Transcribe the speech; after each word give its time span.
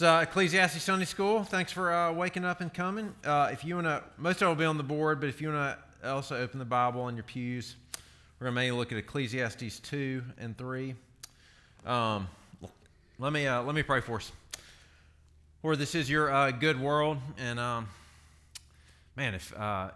It's 0.00 0.06
uh, 0.06 0.20
Ecclesiastes 0.22 0.82
Sunday 0.82 1.04
School. 1.04 1.44
Thanks 1.44 1.72
for 1.72 1.92
uh, 1.92 2.10
waking 2.10 2.42
up 2.42 2.62
and 2.62 2.72
coming. 2.72 3.14
Uh, 3.22 3.50
if 3.52 3.66
you 3.66 3.74
want 3.74 3.86
to, 3.86 4.02
most 4.16 4.36
of 4.36 4.46
it 4.46 4.48
will 4.48 4.54
be 4.54 4.64
on 4.64 4.78
the 4.78 4.82
board, 4.82 5.20
but 5.20 5.28
if 5.28 5.42
you 5.42 5.52
want 5.52 5.76
to 6.00 6.10
also 6.10 6.40
open 6.40 6.58
the 6.58 6.64
Bible 6.64 7.06
in 7.08 7.16
your 7.16 7.24
pews, 7.24 7.76
we're 8.38 8.46
going 8.46 8.54
to 8.54 8.60
mainly 8.62 8.78
look 8.78 8.92
at 8.92 8.96
Ecclesiastes 8.96 9.78
2 9.80 10.22
and 10.38 10.56
3. 10.56 10.94
Um, 11.84 12.28
let, 13.18 13.30
me, 13.30 13.46
uh, 13.46 13.62
let 13.62 13.74
me 13.74 13.82
pray 13.82 14.00
for 14.00 14.16
us. 14.16 14.32
Lord, 15.62 15.78
this 15.78 15.94
is 15.94 16.08
your 16.08 16.32
uh, 16.32 16.50
good 16.50 16.80
world, 16.80 17.18
and 17.36 17.60
um, 17.60 17.86
man, 19.16 19.34
if 19.34 19.54
uh, 19.54 19.90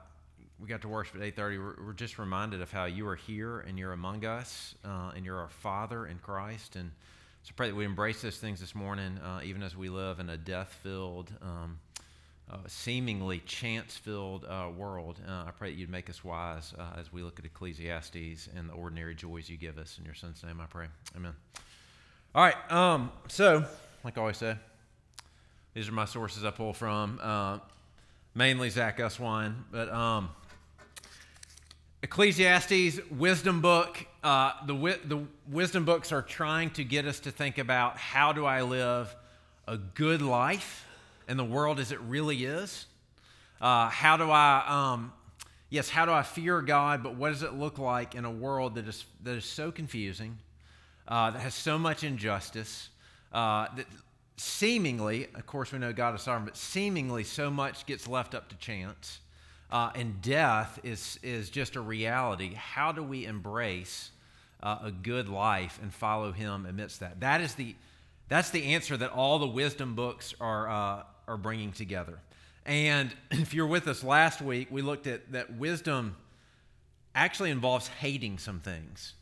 we 0.61 0.68
got 0.68 0.82
to 0.82 0.89
worship 0.89 1.14
at 1.14 1.34
8.30, 1.34 1.39
we're, 1.59 1.86
we're, 1.86 1.93
just 1.95 2.18
reminded 2.18 2.61
of 2.61 2.71
how 2.71 2.84
you 2.84 3.09
are 3.09 3.16
here 3.16 3.61
and 3.61 3.79
you're 3.79 3.95
among 3.95 4.27
us, 4.27 4.75
and 4.84 5.25
you're 5.25 5.39
our 5.39 5.48
Father 5.48 6.07
in 6.07 6.18
Christ, 6.18 6.77
and 6.77 6.91
so 7.45 7.52
pray 7.54 7.68
that 7.68 7.76
we 7.76 7.84
embrace 7.84 8.22
those 8.22 8.38
things 8.38 8.58
this 8.58 8.74
morning, 8.74 9.18
uh, 9.18 9.40
even 9.45 9.62
as 9.62 9.77
we 9.77 9.90
live 9.90 10.18
in 10.18 10.30
a 10.30 10.36
death 10.38 10.79
filled, 10.82 11.30
um, 11.42 11.78
uh, 12.50 12.56
seemingly 12.66 13.41
chance 13.41 13.98
filled 13.98 14.46
uh, 14.46 14.70
world. 14.74 15.20
Uh, 15.28 15.45
I 15.46 15.50
pray 15.50 15.70
that 15.70 15.77
you'd 15.77 15.91
make 15.91 16.09
us 16.09 16.24
wise 16.24 16.72
uh, 16.78 16.98
as 16.98 17.12
we 17.12 17.22
look 17.22 17.38
at 17.38 17.45
Ecclesiastes 17.45 18.48
and 18.56 18.66
the 18.66 18.72
ordinary 18.72 19.14
joys 19.14 19.50
you 19.50 19.59
give 19.59 19.77
us. 19.77 19.98
In 19.98 20.06
your 20.06 20.14
son's 20.14 20.42
name, 20.42 20.59
I 20.59 20.64
pray. 20.64 20.86
Amen. 21.14 21.34
All 22.34 22.42
right. 22.42 22.72
Um, 22.72 23.12
so, 23.28 23.66
like 24.05 24.16
I 24.16 24.22
always 24.22 24.38
say, 24.38 24.56
these 25.74 25.86
are 25.86 25.92
my 25.92 26.06
sources 26.06 26.47
I 26.47 26.50
pull 26.50 26.72
from, 26.72 27.20
uh, 27.22 27.58
mainly 28.34 28.70
Zach 28.70 28.97
Eswine, 28.97 29.55
but. 29.70 29.91
Um, 29.91 30.30
Ecclesiastes, 32.04 33.00
wisdom 33.10 33.62
book. 33.62 33.96
Uh, 34.22 34.52
the, 34.66 34.74
the 35.06 35.24
wisdom 35.50 35.86
books 35.86 36.12
are 36.12 36.20
trying 36.20 36.68
to 36.68 36.84
get 36.84 37.06
us 37.06 37.18
to 37.20 37.30
think 37.30 37.56
about 37.56 37.96
how 37.96 38.30
do 38.30 38.44
I 38.44 38.60
live 38.60 39.16
a 39.66 39.78
good 39.78 40.20
life 40.20 40.86
in 41.30 41.38
the 41.38 41.44
world 41.46 41.80
as 41.80 41.92
it 41.92 42.00
really 42.02 42.44
is? 42.44 42.84
Uh, 43.58 43.88
how 43.88 44.19
do 44.19 44.30
I, 44.30 44.64
um, 44.69 45.14
yes, 45.70 45.88
how 45.88 46.05
do 46.05 46.12
I 46.12 46.22
fear 46.22 46.61
God, 46.61 47.02
but 47.02 47.14
what 47.16 47.30
does 47.30 47.42
it 47.42 47.55
look 47.55 47.78
like 47.78 48.14
in 48.14 48.27
a 48.27 48.30
world 48.30 48.74
that 48.74 48.86
is, 48.86 49.06
that 49.22 49.36
is 49.36 49.46
so 49.46 49.72
confusing, 49.72 50.36
uh, 51.08 51.30
that 51.30 51.41
has 51.41 51.55
so 51.55 51.78
much 51.78 52.05
injustice, 52.05 52.91
uh, 53.33 53.68
that 53.77 53.86
seemingly, 54.36 55.28
of 55.34 55.46
course, 55.46 55.72
we 55.72 55.78
know 55.78 55.94
God 55.94 56.14
is 56.14 56.20
sovereign, 56.20 56.44
but 56.44 56.58
seemingly 56.58 57.24
so 57.24 57.50
much 57.50 57.86
gets 57.86 58.06
left 58.06 58.34
up 58.34 58.50
to 58.50 58.56
chance 58.56 59.20
uh, 59.70 59.91
and 59.95 60.20
death 60.23 60.79
is, 60.83 61.19
is 61.23 61.51
just 61.51 61.77
a 61.77 61.81
reality. 61.81 62.55
How 62.55 62.93
do 62.93 63.03
we 63.03 63.27
embrace 63.27 64.11
uh, 64.62 64.79
a 64.84 64.91
good 64.91 65.29
life 65.29 65.79
and 65.83 65.93
follow 65.93 66.33
Him 66.33 66.67
amidst 66.67 67.01
that? 67.01 67.20
That 67.20 67.41
is 67.41 67.55
the, 67.55 67.75
that's 68.29 68.51
the 68.51 68.75
answer 68.75 68.97
that 68.97 69.11
all 69.11 69.39
the 69.39 69.47
wisdom 69.47 69.95
books 69.95 70.35
are, 70.41 70.69
uh, 70.69 71.03
are 71.27 71.37
bringing 71.37 71.73
together. 71.73 72.19
And 72.65 73.15
if 73.31 73.55
you're 73.55 73.67
with 73.67 73.89
us 73.89 74.05
last 74.05 74.41
week, 74.41 74.69
we 74.70 74.83
looked 74.83 75.07
at 75.07 75.33
that 75.33 75.57
wisdom 75.57 76.17
actually 77.15 77.51
involves 77.51 77.89
hating 77.89 78.39
some 78.39 78.61
things. 78.61 79.15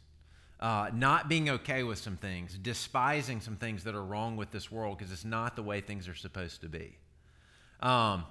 Uh, 0.60 0.88
not 0.94 1.28
being 1.28 1.50
okay 1.50 1.82
with 1.82 1.98
some 1.98 2.16
things, 2.16 2.56
despising 2.56 3.40
some 3.40 3.56
things 3.56 3.82
that 3.82 3.96
are 3.96 4.04
wrong 4.04 4.36
with 4.36 4.52
this 4.52 4.70
world 4.70 4.96
because 4.96 5.12
it's 5.12 5.24
not 5.24 5.56
the 5.56 5.62
way 5.62 5.80
things 5.80 6.06
are 6.06 6.14
supposed 6.14 6.60
to 6.60 6.68
be. 6.68 6.96
Um, 7.80 8.24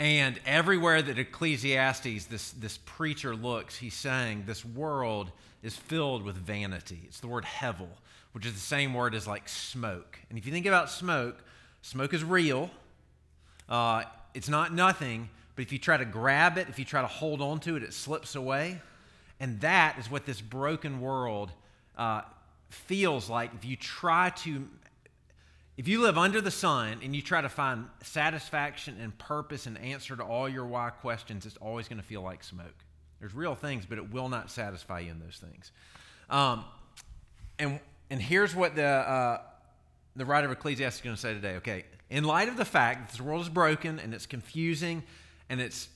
and 0.00 0.40
everywhere 0.46 1.02
that 1.02 1.18
Ecclesiastes, 1.18 2.24
this, 2.24 2.52
this 2.52 2.78
preacher 2.86 3.36
looks, 3.36 3.76
he's 3.76 3.92
saying 3.92 4.44
this 4.46 4.64
world 4.64 5.30
is 5.62 5.76
filled 5.76 6.22
with 6.22 6.36
vanity. 6.36 7.00
It's 7.04 7.20
the 7.20 7.28
word 7.28 7.44
hevel, 7.44 7.88
which 8.32 8.46
is 8.46 8.54
the 8.54 8.60
same 8.60 8.94
word 8.94 9.14
as 9.14 9.26
like 9.26 9.46
smoke. 9.46 10.18
And 10.30 10.38
if 10.38 10.46
you 10.46 10.52
think 10.52 10.64
about 10.64 10.88
smoke, 10.88 11.44
smoke 11.82 12.14
is 12.14 12.24
real. 12.24 12.70
Uh, 13.68 14.04
it's 14.32 14.48
not 14.48 14.72
nothing, 14.72 15.28
but 15.54 15.66
if 15.66 15.70
you 15.70 15.78
try 15.78 15.98
to 15.98 16.06
grab 16.06 16.56
it, 16.56 16.70
if 16.70 16.78
you 16.78 16.86
try 16.86 17.02
to 17.02 17.06
hold 17.06 17.42
on 17.42 17.60
to 17.60 17.76
it, 17.76 17.82
it 17.82 17.92
slips 17.92 18.34
away. 18.34 18.80
And 19.38 19.60
that 19.60 19.98
is 19.98 20.10
what 20.10 20.24
this 20.24 20.40
broken 20.40 21.02
world 21.02 21.52
uh, 21.98 22.22
feels 22.70 23.28
like 23.28 23.50
if 23.54 23.66
you 23.66 23.76
try 23.76 24.30
to 24.30 24.66
if 25.80 25.88
you 25.88 26.02
live 26.02 26.18
under 26.18 26.42
the 26.42 26.50
sun 26.50 26.98
and 27.02 27.16
you 27.16 27.22
try 27.22 27.40
to 27.40 27.48
find 27.48 27.86
satisfaction 28.02 28.98
and 29.00 29.16
purpose 29.16 29.64
and 29.64 29.78
answer 29.78 30.14
to 30.14 30.22
all 30.22 30.46
your 30.46 30.66
why 30.66 30.90
questions, 30.90 31.46
it's 31.46 31.56
always 31.56 31.88
going 31.88 31.96
to 31.96 32.06
feel 32.06 32.20
like 32.20 32.44
smoke. 32.44 32.84
There's 33.18 33.32
real 33.32 33.54
things, 33.54 33.86
but 33.86 33.96
it 33.96 34.12
will 34.12 34.28
not 34.28 34.50
satisfy 34.50 35.00
you 35.00 35.10
in 35.10 35.20
those 35.20 35.38
things. 35.42 35.72
Um, 36.28 36.66
and 37.58 37.80
and 38.10 38.20
here's 38.20 38.54
what 38.54 38.76
the 38.76 38.84
uh, 38.84 39.40
the 40.16 40.26
writer 40.26 40.48
of 40.48 40.52
Ecclesiastes 40.52 40.98
is 40.98 41.02
going 41.02 41.16
to 41.16 41.20
say 41.20 41.32
today. 41.32 41.54
Okay, 41.56 41.86
in 42.10 42.24
light 42.24 42.50
of 42.50 42.58
the 42.58 42.66
fact 42.66 43.06
that 43.06 43.12
this 43.12 43.20
world 43.22 43.40
is 43.40 43.48
broken 43.48 43.98
and 44.00 44.12
it's 44.12 44.26
confusing 44.26 45.02
and 45.48 45.62
it's 45.62 45.88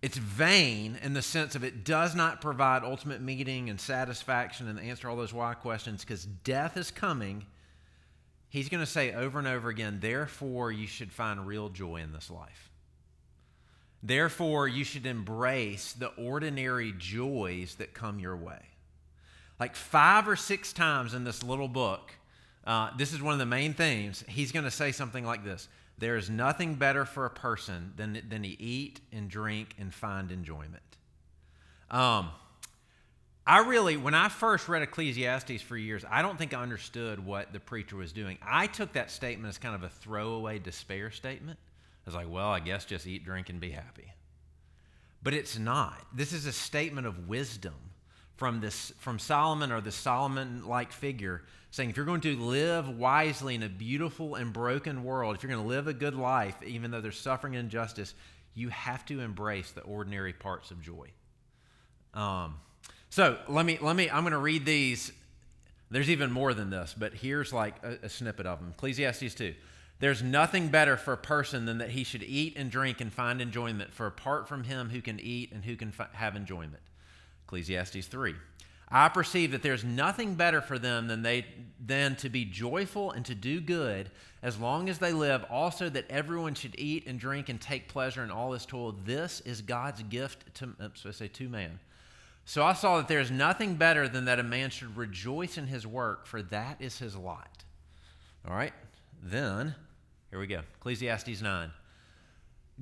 it's 0.00 0.16
vain 0.16 0.96
in 1.02 1.12
the 1.12 1.22
sense 1.22 1.56
of 1.56 1.64
it 1.64 1.84
does 1.84 2.14
not 2.14 2.40
provide 2.40 2.84
ultimate 2.84 3.20
meaning 3.20 3.68
and 3.68 3.80
satisfaction 3.80 4.68
and 4.68 4.78
answer 4.78 5.08
all 5.08 5.16
those 5.16 5.32
why 5.32 5.54
questions 5.54 6.04
because 6.04 6.24
death 6.24 6.76
is 6.76 6.92
coming 6.92 7.46
he's 8.52 8.68
going 8.68 8.84
to 8.84 8.90
say 8.90 9.14
over 9.14 9.38
and 9.38 9.48
over 9.48 9.70
again, 9.70 9.98
therefore, 10.00 10.70
you 10.70 10.86
should 10.86 11.10
find 11.10 11.46
real 11.46 11.70
joy 11.70 11.96
in 11.96 12.12
this 12.12 12.30
life. 12.30 12.70
Therefore, 14.02 14.68
you 14.68 14.84
should 14.84 15.06
embrace 15.06 15.94
the 15.94 16.08
ordinary 16.08 16.92
joys 16.98 17.76
that 17.76 17.94
come 17.94 18.18
your 18.18 18.36
way. 18.36 18.60
Like 19.58 19.74
five 19.74 20.28
or 20.28 20.36
six 20.36 20.74
times 20.74 21.14
in 21.14 21.24
this 21.24 21.42
little 21.42 21.66
book, 21.66 22.12
uh, 22.66 22.90
this 22.98 23.14
is 23.14 23.22
one 23.22 23.32
of 23.32 23.38
the 23.38 23.46
main 23.46 23.72
themes. 23.72 24.22
He's 24.28 24.52
going 24.52 24.66
to 24.66 24.70
say 24.70 24.92
something 24.92 25.24
like 25.24 25.44
this 25.44 25.66
There 25.96 26.18
is 26.18 26.28
nothing 26.28 26.74
better 26.74 27.06
for 27.06 27.24
a 27.24 27.30
person 27.30 27.94
than, 27.96 28.20
than 28.28 28.42
to 28.42 28.62
eat 28.62 29.00
and 29.12 29.30
drink 29.30 29.76
and 29.78 29.94
find 29.94 30.30
enjoyment. 30.30 30.82
Um, 31.90 32.28
I 33.46 33.58
really, 33.66 33.96
when 33.96 34.14
I 34.14 34.28
first 34.28 34.68
read 34.68 34.82
Ecclesiastes 34.82 35.62
for 35.62 35.76
years, 35.76 36.04
I 36.08 36.22
don't 36.22 36.38
think 36.38 36.54
I 36.54 36.62
understood 36.62 37.24
what 37.24 37.52
the 37.52 37.58
preacher 37.58 37.96
was 37.96 38.12
doing. 38.12 38.38
I 38.40 38.68
took 38.68 38.92
that 38.92 39.10
statement 39.10 39.48
as 39.48 39.58
kind 39.58 39.74
of 39.74 39.82
a 39.82 39.88
throwaway 39.88 40.60
despair 40.60 41.10
statement. 41.10 41.58
I 41.60 42.08
was 42.10 42.14
like, 42.14 42.30
well, 42.30 42.50
I 42.50 42.60
guess 42.60 42.84
just 42.84 43.06
eat, 43.06 43.24
drink, 43.24 43.48
and 43.48 43.60
be 43.60 43.72
happy. 43.72 44.12
But 45.22 45.34
it's 45.34 45.58
not. 45.58 46.06
This 46.14 46.32
is 46.32 46.46
a 46.46 46.52
statement 46.52 47.06
of 47.06 47.28
wisdom 47.28 47.74
from 48.36 48.60
this 48.60 48.92
from 48.98 49.18
Solomon 49.18 49.70
or 49.70 49.80
the 49.80 49.92
Solomon-like 49.92 50.92
figure 50.92 51.42
saying 51.70 51.90
if 51.90 51.96
you're 51.96 52.06
going 52.06 52.20
to 52.20 52.36
live 52.36 52.88
wisely 52.88 53.54
in 53.54 53.62
a 53.62 53.68
beautiful 53.68 54.34
and 54.34 54.52
broken 54.52 55.04
world, 55.04 55.34
if 55.34 55.42
you're 55.42 55.52
going 55.52 55.62
to 55.62 55.68
live 55.68 55.86
a 55.86 55.94
good 55.94 56.14
life, 56.14 56.56
even 56.64 56.90
though 56.90 57.00
there's 57.00 57.18
suffering 57.18 57.56
and 57.56 57.64
injustice, 57.64 58.14
you 58.54 58.68
have 58.68 59.06
to 59.06 59.20
embrace 59.20 59.70
the 59.70 59.80
ordinary 59.82 60.32
parts 60.32 60.70
of 60.70 60.82
joy. 60.82 61.08
Um, 62.14 62.56
so 63.12 63.36
let 63.46 63.66
me, 63.66 63.76
let 63.82 63.94
me, 63.94 64.08
I'm 64.08 64.22
going 64.22 64.32
to 64.32 64.38
read 64.38 64.64
these. 64.64 65.12
There's 65.90 66.08
even 66.08 66.32
more 66.32 66.54
than 66.54 66.70
this, 66.70 66.94
but 66.98 67.12
here's 67.12 67.52
like 67.52 67.74
a, 67.82 68.06
a 68.06 68.08
snippet 68.08 68.46
of 68.46 68.58
them. 68.58 68.70
Ecclesiastes 68.74 69.34
2. 69.34 69.54
There's 70.00 70.22
nothing 70.22 70.68
better 70.68 70.96
for 70.96 71.12
a 71.12 71.18
person 71.18 71.66
than 71.66 71.76
that 71.76 71.90
he 71.90 72.04
should 72.04 72.22
eat 72.22 72.54
and 72.56 72.70
drink 72.70 73.02
and 73.02 73.12
find 73.12 73.42
enjoyment, 73.42 73.92
for 73.92 74.06
apart 74.06 74.48
from 74.48 74.64
him, 74.64 74.88
who 74.88 75.02
can 75.02 75.20
eat 75.20 75.52
and 75.52 75.62
who 75.62 75.76
can 75.76 75.92
fi- 75.92 76.08
have 76.14 76.36
enjoyment? 76.36 76.80
Ecclesiastes 77.44 78.06
3. 78.06 78.34
I 78.90 79.10
perceive 79.10 79.52
that 79.52 79.62
there's 79.62 79.84
nothing 79.84 80.34
better 80.34 80.62
for 80.62 80.78
them 80.78 81.06
than 81.06 81.20
they 81.20 81.44
than 81.84 82.16
to 82.16 82.30
be 82.30 82.46
joyful 82.46 83.10
and 83.10 83.26
to 83.26 83.34
do 83.34 83.60
good 83.60 84.10
as 84.42 84.58
long 84.58 84.88
as 84.88 84.98
they 84.98 85.12
live. 85.12 85.44
Also, 85.50 85.90
that 85.90 86.06
everyone 86.08 86.54
should 86.54 86.76
eat 86.78 87.06
and 87.06 87.20
drink 87.20 87.50
and 87.50 87.60
take 87.60 87.88
pleasure 87.88 88.24
in 88.24 88.30
all 88.30 88.52
his 88.52 88.64
toil. 88.64 88.96
This 89.04 89.40
is 89.42 89.60
God's 89.60 90.02
gift 90.04 90.54
to, 90.54 90.70
I 90.80 91.10
say 91.10 91.28
to 91.28 91.48
man. 91.50 91.78
So 92.44 92.64
I 92.64 92.72
saw 92.72 92.96
that 92.96 93.08
there 93.08 93.20
is 93.20 93.30
nothing 93.30 93.76
better 93.76 94.08
than 94.08 94.24
that 94.24 94.38
a 94.38 94.42
man 94.42 94.70
should 94.70 94.96
rejoice 94.96 95.56
in 95.56 95.66
his 95.66 95.86
work, 95.86 96.26
for 96.26 96.42
that 96.42 96.76
is 96.80 96.98
his 96.98 97.16
lot. 97.16 97.64
All 98.48 98.54
right, 98.54 98.72
then, 99.22 99.74
here 100.30 100.40
we 100.40 100.48
go 100.48 100.62
Ecclesiastes 100.78 101.40
9. 101.40 101.70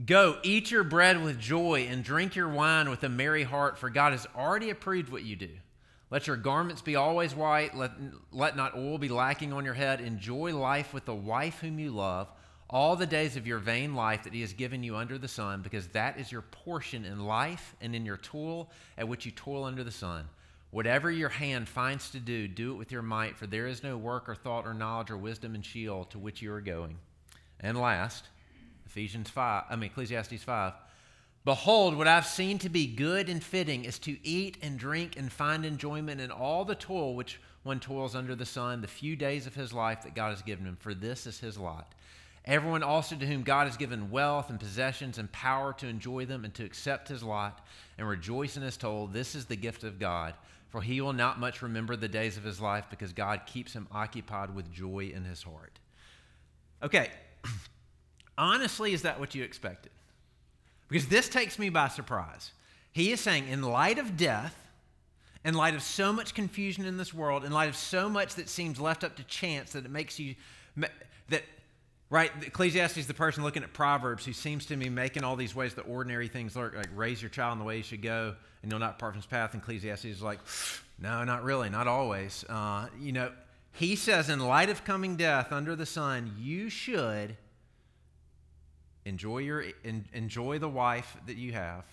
Go, 0.07 0.39
eat 0.43 0.71
your 0.71 0.85
bread 0.85 1.23
with 1.23 1.39
joy 1.39 1.87
and 1.91 2.03
drink 2.03 2.35
your 2.35 2.49
wine 2.49 2.89
with 2.89 3.05
a 3.05 3.09
merry 3.09 3.43
heart, 3.43 3.77
for 3.77 3.91
God 3.91 4.13
has 4.13 4.27
already 4.35 4.71
approved 4.71 5.11
what 5.11 5.25
you 5.25 5.37
do. 5.37 5.51
Let 6.11 6.27
your 6.27 6.37
garments 6.37 6.81
be 6.81 6.97
always 6.97 7.35
white, 7.35 7.77
let, 7.77 7.93
let 8.33 8.57
not 8.57 8.77
oil 8.77 8.99
be 8.99 9.09
lacking 9.09 9.53
on 9.53 9.65
your 9.65 9.75
head. 9.75 10.01
Enjoy 10.01 10.57
life 10.57 10.95
with 10.95 11.05
the 11.05 11.15
wife 11.15 11.61
whom 11.61 11.79
you 11.79 11.91
love 11.91 12.29
all 12.71 12.95
the 12.95 13.07
days 13.07 13.37
of 13.37 13.49
your 13.49 13.59
vain 13.59 13.95
life 13.97 14.23
that 14.23 14.33
he 14.33 14.41
has 14.41 14.53
given 14.53 14.85
you 14.85 14.97
under 14.97 15.19
the 15.19 15.29
sun, 15.29 15.61
because 15.61 15.89
that 15.89 16.19
is 16.19 16.31
your 16.31 16.43
portion 16.43 17.05
in 17.05 17.27
life 17.27 17.75
and 17.81 17.97
in 17.97 18.07
your 18.07 18.17
toil 18.17 18.71
at 18.97 19.09
which 19.09 19.27
you 19.27 19.33
toil 19.33 19.65
under 19.65 19.83
the 19.83 19.91
sun. 19.91 20.25
Whatever 20.71 21.11
your 21.11 21.29
hand 21.29 21.69
finds 21.69 22.11
to 22.11 22.21
do, 22.21 22.47
do 22.47 22.73
it 22.73 22.77
with 22.77 22.93
your 22.93 23.03
might, 23.03 23.37
for 23.37 23.49
there 23.49 23.67
is 23.67 23.83
no 23.83 23.97
work 23.97 24.29
or 24.29 24.37
thought 24.37 24.69
or 24.69 24.73
knowledge 24.73 25.11
or 25.11 25.17
wisdom 25.17 25.57
in 25.57 25.63
Sheol 25.63 26.05
to 26.05 26.19
which 26.19 26.41
you 26.41 26.53
are 26.53 26.61
going. 26.61 26.97
And 27.59 27.77
last, 27.77 28.29
Ephesians 28.87 29.29
5, 29.29 29.65
I 29.69 29.75
mean 29.75 29.91
Ecclesiastes 29.91 30.45
5. 30.45 30.73
Behold, 31.45 31.97
what 31.97 32.07
I've 32.07 32.27
seen 32.27 32.59
to 32.59 32.69
be 32.69 32.87
good 32.87 33.29
and 33.29 33.43
fitting 33.43 33.85
is 33.85 33.99
to 34.01 34.17
eat 34.25 34.59
and 34.63 34.79
drink 34.79 35.17
and 35.17 35.33
find 35.33 35.65
enjoyment 35.65 36.21
in 36.21 36.31
all 36.31 36.65
the 36.65 36.77
toil 36.77 37.17
which 37.17 37.41
one 37.65 37.81
toils 37.81 38.15
under 38.15 38.37
the 38.37 38.47
sun, 38.47 38.81
the 38.81 38.87
few 38.87 39.17
days 39.17 39.49
of 39.49 39.55
his 39.57 39.73
life 39.73 40.03
that 40.03 40.15
God 40.15 40.31
has 40.31 40.43
given 40.43 40.67
him, 40.67 40.77
for 40.79 40.95
this 40.95 41.27
is 41.27 41.41
his 41.41 41.59
lot 41.59 41.95
Everyone 42.51 42.83
also 42.83 43.15
to 43.15 43.27
whom 43.27 43.45
God 43.45 43.69
has 43.69 43.77
given 43.77 44.11
wealth 44.11 44.51
and 44.51 44.59
possessions 44.59 45.19
and 45.19 45.31
power 45.31 45.73
to 45.75 45.87
enjoy 45.87 46.27
them 46.27 46.45
and 46.45 46.53
to 46.55 46.65
accept 46.65 47.07
his 47.07 47.23
lot 47.23 47.65
and 47.97 48.09
rejoice 48.09 48.57
in 48.57 48.65
his 48.65 48.77
toll, 48.77 49.07
this 49.07 49.37
is 49.37 49.47
the 49.47 49.55
gift 49.55 49.85
of 49.85 50.01
God. 50.01 50.35
For 50.69 50.83
he 50.83 51.01
will 51.01 51.13
not 51.13 51.39
much 51.39 51.63
remember 51.63 51.95
the 51.95 52.09
days 52.09 52.37
of 52.37 52.43
his 52.43 52.61
life 52.61 52.87
because 52.91 53.13
God 53.13 53.43
keeps 53.47 53.73
him 53.73 53.87
occupied 53.93 54.53
with 54.53 54.73
joy 54.73 55.13
in 55.15 55.23
his 55.23 55.45
heart. 55.45 55.79
Okay, 56.83 57.11
honestly, 58.37 58.93
is 58.95 59.03
that 59.03 59.21
what 59.21 59.33
you 59.37 59.45
expected? 59.45 59.93
Because 60.89 61.07
this 61.07 61.29
takes 61.29 61.57
me 61.57 61.69
by 61.69 61.87
surprise. 61.87 62.51
He 62.91 63.13
is 63.13 63.21
saying, 63.21 63.47
in 63.47 63.63
light 63.63 64.01
of 64.01 64.17
death, 64.17 64.57
in 65.45 65.55
light 65.55 65.77
of 65.77 65.83
so 65.83 66.13
much 66.13 66.35
confusion 66.35 66.85
in 66.85 66.97
this 66.97 67.15
world, 67.15 67.45
in 67.45 67.53
light 67.53 67.69
of 67.69 67.77
so 67.77 68.09
much 68.09 68.35
that 68.35 68.49
seems 68.49 68.81
left 68.81 69.05
up 69.05 69.15
to 69.17 69.23
chance 69.23 69.75
that 69.75 69.85
it 69.85 69.91
makes 69.93 70.19
you, 70.19 70.35
that 71.29 71.45
Right? 72.11 72.33
Ecclesiastes 72.43 72.99
is 72.99 73.07
the 73.07 73.15
person 73.15 73.45
looking 73.45 73.63
at 73.63 73.73
Proverbs 73.73 74.25
who 74.25 74.33
seems 74.33 74.67
to 74.67 74.77
be 74.77 74.89
making 74.89 75.23
all 75.23 75.37
these 75.37 75.55
ways 75.55 75.75
that 75.75 75.83
ordinary 75.83 76.27
things 76.27 76.57
look 76.57 76.75
like 76.75 76.89
raise 76.95 77.23
your 77.23 77.29
child 77.29 77.53
in 77.53 77.59
the 77.61 77.65
way 77.65 77.77
you 77.77 77.85
should 77.85 78.03
go 78.03 78.35
and 78.63 78.71
you'll 78.71 78.81
not 78.81 78.99
depart 78.99 79.13
from 79.13 79.23
his 79.23 79.27
path. 79.27 79.55
And 79.55 79.63
Ecclesiastes 79.63 80.05
is 80.05 80.21
like, 80.21 80.41
no, 80.99 81.23
not 81.23 81.45
really, 81.45 81.71
not 81.71 81.87
always. 81.87 82.45
Uh, 82.49 82.89
you 83.01 83.13
know, 83.13 83.31
he 83.73 83.95
says, 83.95 84.29
in 84.29 84.41
light 84.41 84.71
of 84.71 84.85
coming 84.85 85.15
death 85.15 85.53
under 85.53 85.77
the 85.77 85.87
sun, 85.87 86.35
you 86.37 86.69
should 86.69 87.37
enjoy, 89.05 89.39
your, 89.39 89.65
en- 89.85 90.07
enjoy 90.13 90.59
the 90.59 90.69
wife 90.69 91.17
that 91.27 91.37
you 91.37 91.53
have, 91.53 91.85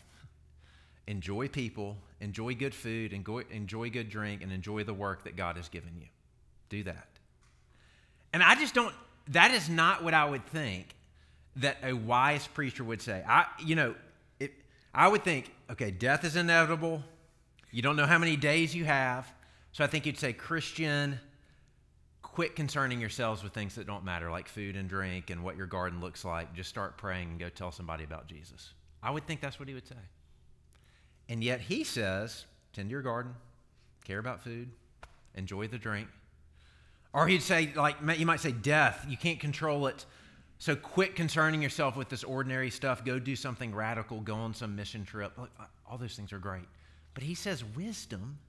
enjoy 1.06 1.48
people, 1.48 1.96
enjoy 2.20 2.56
good 2.56 2.74
food, 2.74 3.14
enjoy, 3.14 3.44
enjoy 3.52 3.92
good 3.92 4.10
drink, 4.10 4.42
and 4.42 4.52
enjoy 4.52 4.84
the 4.84 4.94
work 4.94 5.24
that 5.26 5.36
God 5.36 5.58
has 5.58 5.70
given 5.70 5.92
you. 6.00 6.08
Do 6.70 6.84
that. 6.84 7.08
And 8.34 8.44
I 8.44 8.56
just 8.56 8.74
don't 8.74 8.94
that 9.30 9.52
is 9.52 9.70
not 9.70 10.04
what 10.04 10.14
I 10.14 10.26
would 10.26 10.46
think 10.48 10.96
that 11.58 11.78
a 11.84 11.94
wise 11.94 12.48
preacher 12.48 12.84
would 12.84 13.02
say. 13.02 13.24
I, 13.28 13.46
you 13.64 13.76
know, 13.76 13.96
it, 14.40 14.54
I 14.94 15.08
would 15.08 15.24
think, 15.24 15.52
okay, 15.72 15.92
death 15.92 16.24
is 16.24 16.36
inevitable. 16.36 17.04
You 17.72 17.82
don't 17.82 17.96
know 17.96 18.06
how 18.06 18.18
many 18.18 18.36
days 18.36 18.76
you 18.76 18.86
have. 18.86 19.32
So 19.72 19.84
I 19.84 19.88
think 19.88 20.06
you'd 20.06 20.18
say, 20.18 20.34
Christian, 20.34 21.20
quit 22.22 22.56
concerning 22.56 23.02
yourselves 23.02 23.44
with 23.44 23.54
things 23.54 23.76
that 23.76 23.88
don't 23.88 24.04
matter, 24.04 24.30
like 24.30 24.48
food 24.48 24.76
and 24.76 24.88
drink 24.88 25.30
and 25.30 25.44
what 25.44 25.58
your 25.58 25.66
garden 25.66 26.00
looks 26.00 26.24
like. 26.24 26.54
Just 26.54 26.70
start 26.70 26.98
praying 26.98 27.30
and 27.30 27.40
go 27.40 27.50
tell 27.50 27.72
somebody 27.72 28.04
about 28.04 28.28
Jesus. 28.28 28.74
I 29.02 29.12
would 29.12 29.26
think 29.26 29.42
that's 29.42 29.60
what 29.60 29.68
he 29.68 29.74
would 29.74 29.88
say. 29.88 29.96
And 31.30 31.44
yet 31.44 31.60
he 31.60 31.84
says, 31.84 32.46
tend 32.74 32.92
your 32.92 33.02
garden, 33.02 33.34
care 34.06 34.20
about 34.20 34.44
food, 34.44 34.70
enjoy 35.36 35.68
the 35.68 35.78
drink, 35.78 36.08
or 37.14 37.28
he'd 37.28 37.42
say, 37.42 37.72
like, 37.76 37.98
you 38.18 38.26
might 38.26 38.40
say, 38.40 38.52
death, 38.52 39.06
you 39.08 39.18
can't 39.18 39.40
control 39.40 39.88
it. 39.88 40.06
So 40.60 40.76
quit 40.76 41.16
concerning 41.16 41.62
yourself 41.62 41.96
with 41.96 42.10
this 42.10 42.24
ordinary 42.24 42.70
stuff. 42.70 43.06
Go 43.06 43.20
do 43.20 43.36
something 43.36 43.74
radical. 43.74 44.22
Go 44.22 44.36
on 44.36 44.54
some 44.54 44.76
mission 44.76 45.06
trip. 45.06 45.38
All 45.90 45.98
those 45.98 46.16
things 46.16 46.34
are 46.34 46.40
great. 46.40 46.66
But 47.14 47.24
he 47.24 47.36
says 47.36 47.64
wisdom 47.76 48.40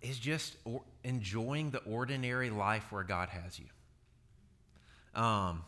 is 0.00 0.18
just 0.18 0.56
enjoying 1.02 1.70
the 1.70 1.78
ordinary 1.78 2.50
life 2.50 2.92
where 2.92 3.02
God 3.02 3.30
has 3.30 3.58
you. 3.58 5.20
Um, 5.20 5.64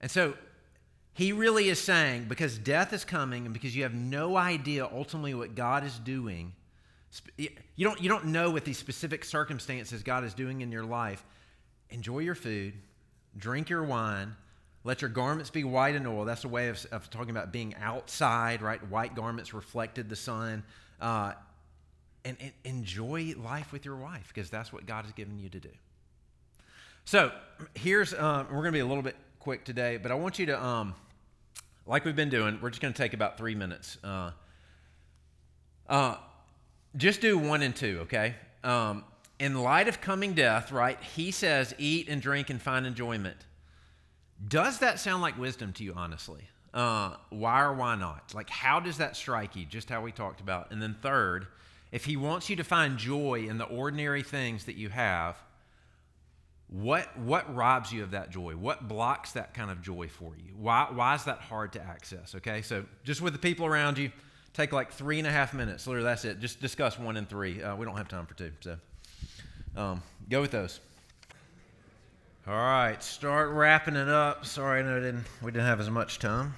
and 0.00 0.10
so 0.10 0.34
he 1.12 1.32
really 1.32 1.68
is 1.68 1.80
saying 1.80 2.26
because 2.28 2.56
death 2.58 2.92
is 2.92 3.04
coming 3.04 3.44
and 3.44 3.52
because 3.52 3.76
you 3.76 3.82
have 3.82 3.94
no 3.94 4.36
idea 4.36 4.88
ultimately 4.90 5.34
what 5.34 5.54
God 5.54 5.84
is 5.84 5.98
doing, 5.98 6.52
you 7.36 7.48
don't, 7.80 8.00
you 8.00 8.08
don't 8.08 8.26
know 8.26 8.50
what 8.50 8.64
these 8.64 8.78
specific 8.78 9.24
circumstances 9.24 10.02
God 10.02 10.24
is 10.24 10.34
doing 10.34 10.60
in 10.60 10.70
your 10.70 10.84
life. 10.84 11.24
Enjoy 11.90 12.20
your 12.20 12.34
food, 12.34 12.74
drink 13.36 13.68
your 13.68 13.82
wine, 13.82 14.36
let 14.84 15.02
your 15.02 15.10
garments 15.10 15.50
be 15.50 15.64
white 15.64 15.94
and 15.94 16.06
oil. 16.06 16.24
That's 16.24 16.44
a 16.44 16.48
way 16.48 16.68
of, 16.68 16.84
of 16.92 17.10
talking 17.10 17.30
about 17.30 17.52
being 17.52 17.74
outside, 17.82 18.62
right? 18.62 18.80
White 18.88 19.14
garments 19.14 19.52
reflected 19.52 20.08
the 20.08 20.16
sun. 20.16 20.62
Uh, 21.00 21.32
and, 22.24 22.36
and 22.40 22.52
enjoy 22.64 23.34
life 23.36 23.72
with 23.72 23.84
your 23.84 23.96
wife 23.96 24.30
because 24.32 24.50
that's 24.50 24.72
what 24.72 24.86
God 24.86 25.04
has 25.04 25.12
given 25.12 25.38
you 25.38 25.48
to 25.48 25.60
do. 25.60 25.70
So 27.04 27.32
here's, 27.74 28.12
uh, 28.12 28.44
we're 28.48 28.56
going 28.56 28.66
to 28.66 28.72
be 28.72 28.80
a 28.80 28.86
little 28.86 29.02
bit 29.02 29.16
quick 29.38 29.64
today, 29.64 29.96
but 29.96 30.12
I 30.12 30.14
want 30.14 30.38
you 30.38 30.46
to, 30.46 30.62
um, 30.62 30.94
like 31.86 32.04
we've 32.04 32.16
been 32.16 32.28
doing, 32.28 32.58
we're 32.60 32.70
just 32.70 32.82
going 32.82 32.92
to 32.92 33.02
take 33.02 33.14
about 33.14 33.38
three 33.38 33.54
minutes. 33.54 33.96
Uh, 34.04 34.30
uh, 35.88 36.16
just 36.96 37.20
do 37.20 37.38
one 37.38 37.62
and 37.62 37.74
two, 37.74 38.00
okay? 38.02 38.34
Um, 38.64 39.04
in 39.38 39.54
light 39.54 39.88
of 39.88 40.00
coming 40.00 40.34
death, 40.34 40.70
right, 40.70 41.02
he 41.02 41.30
says, 41.30 41.74
eat 41.78 42.08
and 42.08 42.20
drink 42.20 42.50
and 42.50 42.60
find 42.60 42.86
enjoyment. 42.86 43.38
Does 44.46 44.78
that 44.78 44.98
sound 44.98 45.22
like 45.22 45.38
wisdom 45.38 45.72
to 45.74 45.84
you, 45.84 45.94
honestly? 45.94 46.48
Uh, 46.72 47.16
why 47.30 47.62
or 47.62 47.74
why 47.74 47.96
not? 47.96 48.32
Like, 48.34 48.50
how 48.50 48.80
does 48.80 48.98
that 48.98 49.16
strike 49.16 49.56
you? 49.56 49.64
Just 49.66 49.88
how 49.88 50.02
we 50.02 50.12
talked 50.12 50.40
about. 50.40 50.70
And 50.70 50.80
then, 50.80 50.96
third, 51.02 51.46
if 51.90 52.04
he 52.04 52.16
wants 52.16 52.48
you 52.48 52.56
to 52.56 52.64
find 52.64 52.96
joy 52.96 53.46
in 53.48 53.58
the 53.58 53.64
ordinary 53.64 54.22
things 54.22 54.64
that 54.66 54.76
you 54.76 54.88
have, 54.88 55.36
what, 56.68 57.18
what 57.18 57.52
robs 57.54 57.92
you 57.92 58.04
of 58.04 58.12
that 58.12 58.30
joy? 58.30 58.54
What 58.54 58.86
blocks 58.86 59.32
that 59.32 59.54
kind 59.54 59.70
of 59.70 59.82
joy 59.82 60.08
for 60.08 60.34
you? 60.36 60.52
Why, 60.56 60.86
why 60.92 61.16
is 61.16 61.24
that 61.24 61.38
hard 61.38 61.72
to 61.72 61.82
access? 61.82 62.34
Okay, 62.36 62.62
so 62.62 62.84
just 63.02 63.20
with 63.20 63.32
the 63.32 63.40
people 63.40 63.66
around 63.66 63.98
you, 63.98 64.12
take 64.54 64.72
like 64.72 64.92
three 64.92 65.18
and 65.18 65.26
a 65.26 65.30
half 65.30 65.54
minutes. 65.54 65.86
Literally, 65.86 66.04
that's 66.04 66.24
it. 66.24 66.40
Just 66.40 66.60
discuss 66.60 66.98
one 66.98 67.16
and 67.16 67.28
three. 67.28 67.62
Uh, 67.62 67.76
we 67.76 67.84
don't 67.86 67.96
have 67.96 68.08
time 68.08 68.26
for 68.26 68.34
two, 68.34 68.52
so 68.60 68.76
um, 69.76 70.02
go 70.28 70.40
with 70.40 70.50
those. 70.50 70.80
All 72.46 72.54
right, 72.54 73.02
start 73.02 73.50
wrapping 73.50 73.96
it 73.96 74.08
up. 74.08 74.46
Sorry, 74.46 74.82
no, 74.82 74.98
didn't, 74.98 75.24
we 75.42 75.52
didn't 75.52 75.66
have 75.66 75.80
as 75.80 75.90
much 75.90 76.18
time. 76.18 76.54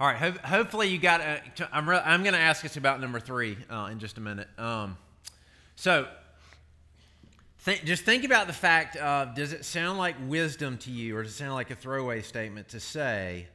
All 0.00 0.06
right, 0.06 0.16
ho- 0.16 0.46
hopefully 0.48 0.88
you 0.88 0.98
got. 0.98 1.20
A, 1.20 1.42
I'm 1.72 1.88
re- 1.88 2.02
I'm 2.04 2.22
going 2.22 2.34
to 2.34 2.40
ask 2.40 2.64
us 2.64 2.76
about 2.76 3.00
number 3.00 3.18
three 3.18 3.58
uh, 3.68 3.88
in 3.90 3.98
just 3.98 4.16
a 4.16 4.20
minute. 4.20 4.48
Um, 4.56 4.96
so, 5.74 6.06
Think, 7.60 7.84
just 7.84 8.04
think 8.04 8.24
about 8.24 8.46
the 8.46 8.52
fact 8.52 8.96
of 8.96 9.34
does 9.34 9.52
it 9.52 9.64
sound 9.64 9.98
like 9.98 10.14
wisdom 10.26 10.78
to 10.78 10.90
you, 10.90 11.16
or 11.16 11.22
does 11.22 11.32
it 11.32 11.36
sound 11.36 11.54
like 11.54 11.70
a 11.70 11.74
throwaway 11.74 12.22
statement 12.22 12.68
to 12.68 12.80
say, 12.80 13.46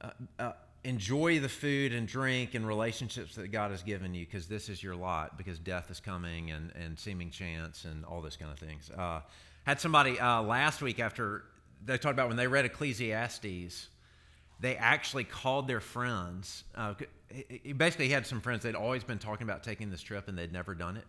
uh, 0.00 0.10
uh, 0.38 0.52
enjoy 0.84 1.40
the 1.40 1.48
food 1.48 1.92
and 1.92 2.08
drink 2.08 2.54
and 2.54 2.66
relationships 2.66 3.34
that 3.34 3.48
God 3.48 3.70
has 3.70 3.82
given 3.82 4.14
you 4.14 4.24
because 4.24 4.46
this 4.46 4.68
is 4.68 4.82
your 4.82 4.96
lot 4.96 5.36
because 5.36 5.58
death 5.58 5.90
is 5.90 6.00
coming 6.00 6.50
and, 6.50 6.72
and 6.74 6.98
seeming 6.98 7.30
chance 7.30 7.84
and 7.84 8.04
all 8.04 8.22
those 8.22 8.36
kind 8.36 8.50
of 8.50 8.58
things. 8.58 8.90
Uh, 8.90 9.20
had 9.64 9.80
somebody 9.80 10.18
uh, 10.18 10.42
last 10.42 10.80
week 10.80 10.98
after 10.98 11.44
they 11.84 11.98
talked 11.98 12.14
about 12.14 12.28
when 12.28 12.36
they 12.36 12.46
read 12.46 12.64
Ecclesiastes, 12.64 13.88
they 14.58 14.76
actually 14.76 15.24
called 15.24 15.68
their 15.68 15.80
friends. 15.80 16.64
Uh, 16.74 16.94
he 17.62 17.72
basically 17.72 18.08
had 18.08 18.26
some 18.26 18.40
friends 18.40 18.62
they'd 18.62 18.74
always 18.74 19.04
been 19.04 19.18
talking 19.18 19.46
about 19.46 19.62
taking 19.62 19.90
this 19.90 20.02
trip 20.02 20.28
and 20.28 20.36
they'd 20.36 20.52
never 20.52 20.74
done 20.74 20.96
it. 20.96 21.04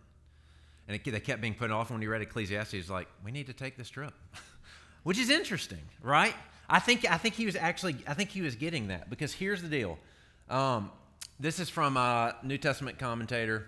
And 0.88 0.96
it, 0.96 1.10
they 1.10 1.20
kept 1.20 1.40
being 1.40 1.54
put 1.54 1.70
off. 1.70 1.90
When 1.90 2.00
he 2.00 2.08
read 2.08 2.22
Ecclesiastes, 2.22 2.72
he's 2.72 2.90
like, 2.90 3.08
we 3.24 3.30
need 3.30 3.46
to 3.46 3.52
take 3.52 3.76
this 3.76 3.88
trip, 3.88 4.12
which 5.02 5.18
is 5.18 5.30
interesting, 5.30 5.82
right? 6.02 6.34
I 6.72 6.78
think, 6.78 7.04
I 7.08 7.18
think 7.18 7.34
he 7.34 7.44
was 7.44 7.54
actually, 7.54 7.96
I 8.08 8.14
think 8.14 8.30
he 8.30 8.40
was 8.40 8.54
getting 8.54 8.88
that 8.88 9.10
because 9.10 9.34
here's 9.34 9.60
the 9.60 9.68
deal. 9.68 9.98
Um, 10.48 10.90
this 11.38 11.60
is 11.60 11.68
from 11.68 11.98
a 11.98 12.34
New 12.42 12.56
Testament 12.56 12.98
commentator, 12.98 13.66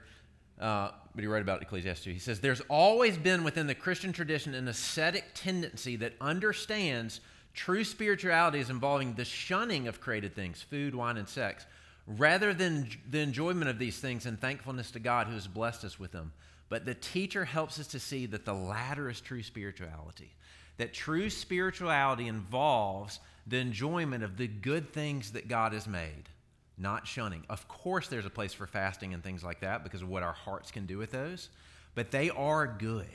uh, 0.59 0.89
but 1.15 1.21
he 1.21 1.27
wrote 1.27 1.43
about 1.43 1.61
Ecclesiastes. 1.61 2.07
He 2.07 2.19
says, 2.19 2.41
There's 2.41 2.63
always 2.63 3.19
been 3.19 3.45
within 3.45 3.67
the 3.67 3.75
Christian 3.75 4.15
tradition 4.15 4.55
an 4.55 4.69
ascetic 4.69 5.27
tendency 5.35 5.97
that 5.97 6.15
understands 6.19 7.21
true 7.53 7.85
spirituality 7.85 8.59
as 8.59 8.71
involving 8.71 9.13
the 9.13 9.27
shunning 9.27 9.87
of 9.87 10.01
created 10.01 10.35
things, 10.35 10.63
food, 10.63 10.95
wine, 10.95 11.19
and 11.19 11.29
sex, 11.29 11.67
rather 12.07 12.55
than 12.55 12.89
the 13.11 13.21
enjoyment 13.21 13.69
of 13.69 13.79
these 13.79 13.99
things 13.99 14.25
and 14.25 14.41
thankfulness 14.41 14.91
to 14.93 14.99
God 14.99 15.27
who 15.27 15.35
has 15.35 15.47
blessed 15.47 15.85
us 15.85 16.01
with 16.01 16.13
them. 16.13 16.33
But 16.71 16.87
the 16.87 16.95
teacher 16.95 17.45
helps 17.45 17.79
us 17.79 17.89
to 17.89 18.01
see 18.01 18.25
that 18.25 18.47
the 18.47 18.55
latter 18.55 19.11
is 19.11 19.21
true 19.21 19.43
spirituality 19.43 20.33
that 20.77 20.93
true 20.93 21.31
spirituality 21.31 22.27
involves 22.27 23.21
the 23.47 23.59
enjoyment 23.59 24.25
of 24.25 24.37
the 24.37 24.47
good 24.49 24.93
things 24.93 25.33
that 25.33 25.49
God 25.49 25.73
has 25.73 25.87
made, 25.87 26.29
not 26.79 27.07
shunning. 27.07 27.45
Of 27.49 27.69
course, 27.69 28.09
there's 28.09 28.27
a 28.27 28.31
place 28.31 28.53
for 28.53 28.67
fasting 28.67 29.15
and 29.15 29.23
things 29.23 29.45
like 29.45 29.61
that 29.61 29.85
because 29.85 30.03
of 30.03 30.09
what 30.09 30.23
our 30.23 30.33
hearts 30.33 30.71
can 30.71 30.87
do 30.87 30.99
with 30.99 31.11
those, 31.11 31.51
but 31.95 32.11
they 32.11 32.31
are 32.31 32.67
good. 32.67 33.07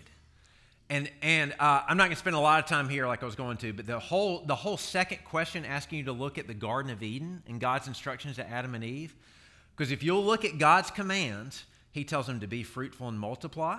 And, 0.91 1.09
and 1.21 1.53
uh, 1.59 1.83
I'm 1.87 1.97
not 1.97 2.05
going 2.05 2.11
to 2.11 2.19
spend 2.19 2.35
a 2.35 2.39
lot 2.39 2.63
of 2.63 2.67
time 2.67 2.89
here 2.89 3.05
like 3.05 3.21
I 3.21 3.25
was 3.25 3.35
going 3.35 3.57
to, 3.57 3.73
but 3.73 3.85
the 3.85 3.99
whole, 3.99 4.43
the 4.45 4.55
whole 4.55 4.77
second 4.77 5.19
question 5.23 5.65
asking 5.65 5.99
you 5.99 6.05
to 6.05 6.11
look 6.11 6.37
at 6.37 6.47
the 6.47 6.53
Garden 6.53 6.91
of 6.91 7.03
Eden 7.03 7.43
and 7.47 7.59
God's 7.59 7.87
instructions 7.87 8.37
to 8.37 8.49
Adam 8.49 8.73
and 8.73 8.83
Eve, 8.83 9.15
because 9.75 9.91
if 9.91 10.01
you'll 10.01 10.23
look 10.23 10.45
at 10.45 10.57
God's 10.57 10.89
commands, 10.89 11.65
He 11.91 12.03
tells 12.03 12.25
them 12.25 12.39
to 12.39 12.47
be 12.47 12.63
fruitful 12.63 13.07
and 13.07 13.19
multiply, 13.19 13.77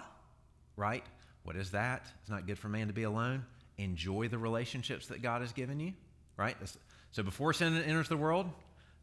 right? 0.76 1.04
What 1.42 1.56
is 1.56 1.72
that? 1.72 2.06
It's 2.20 2.30
not 2.30 2.46
good 2.46 2.58
for 2.58 2.68
man 2.68 2.86
to 2.88 2.92
be 2.92 3.04
alone 3.04 3.44
enjoy 3.82 4.28
the 4.28 4.38
relationships 4.38 5.06
that 5.08 5.22
God 5.22 5.40
has 5.40 5.52
given 5.52 5.80
you, 5.80 5.92
right? 6.36 6.56
So 7.12 7.22
before 7.22 7.52
sin 7.52 7.76
enters 7.76 8.08
the 8.08 8.16
world, 8.16 8.46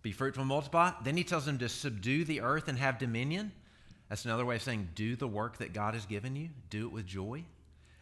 be 0.02 0.12
fruitful 0.12 0.42
and 0.42 0.50
multiply. 0.50 0.92
Then 1.04 1.18
he 1.18 1.24
tells 1.24 1.46
them 1.46 1.58
to 1.60 1.70
subdue 1.70 2.24
the 2.24 2.42
earth 2.42 2.68
and 2.68 2.78
have 2.78 3.00
dominion. 3.00 3.52
That's 4.10 4.26
another 4.26 4.46
way 4.46 4.56
of 4.56 4.62
saying 4.62 4.90
do 4.96 5.16
the 5.16 5.28
work 5.28 5.58
that 5.58 5.74
God 5.74 5.94
has 5.94 6.06
given 6.06 6.36
you, 6.36 6.50
do 6.70 6.86
it 6.86 6.94
with 6.94 7.06
joy. 7.06 7.44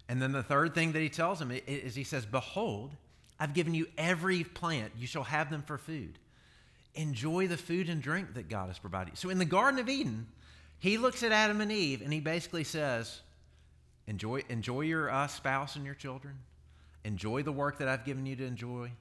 And 0.07 0.21
then 0.21 0.31
the 0.31 0.43
third 0.43 0.75
thing 0.75 0.91
that 0.91 1.01
he 1.01 1.09
tells 1.09 1.41
him 1.41 1.51
is 1.65 1.95
he 1.95 2.03
says, 2.03 2.25
Behold, 2.25 2.91
I've 3.39 3.53
given 3.53 3.73
you 3.73 3.87
every 3.97 4.43
plant, 4.43 4.91
you 4.97 5.07
shall 5.07 5.23
have 5.23 5.49
them 5.49 5.63
for 5.63 5.77
food. 5.77 6.19
Enjoy 6.93 7.47
the 7.47 7.57
food 7.57 7.89
and 7.89 8.01
drink 8.01 8.35
that 8.35 8.49
God 8.49 8.67
has 8.67 8.79
provided. 8.79 9.17
So 9.17 9.29
in 9.29 9.39
the 9.39 9.45
Garden 9.45 9.79
of 9.79 9.89
Eden, 9.89 10.27
he 10.79 10.97
looks 10.97 11.23
at 11.23 11.31
Adam 11.31 11.59
and 11.59 11.71
Eve 11.71 12.01
and 12.01 12.13
he 12.13 12.19
basically 12.19 12.63
says, 12.63 13.21
Enjoy, 14.07 14.43
enjoy 14.49 14.81
your 14.81 15.09
uh, 15.09 15.25
spouse 15.25 15.75
and 15.75 15.85
your 15.85 15.95
children. 15.95 16.35
Enjoy 17.05 17.43
the 17.43 17.53
work 17.53 17.77
that 17.77 17.87
I've 17.87 18.03
given 18.03 18.25
you 18.25 18.35
to 18.35 18.43
enjoy. 18.43 18.91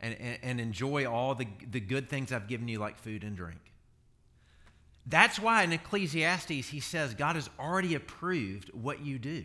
And, 0.00 0.16
and, 0.18 0.38
and 0.42 0.60
enjoy 0.60 1.04
all 1.04 1.34
the, 1.34 1.46
the 1.70 1.80
good 1.80 2.08
things 2.08 2.32
I've 2.32 2.48
given 2.48 2.68
you, 2.68 2.78
like 2.78 2.98
food 2.98 3.22
and 3.22 3.36
drink. 3.36 3.60
That's 5.04 5.38
why 5.38 5.62
in 5.62 5.72
Ecclesiastes 5.72 6.68
he 6.68 6.80
says 6.80 7.12
God 7.12 7.36
has 7.36 7.50
already 7.58 7.94
approved 7.94 8.70
what 8.72 9.04
you 9.04 9.18
do. 9.18 9.44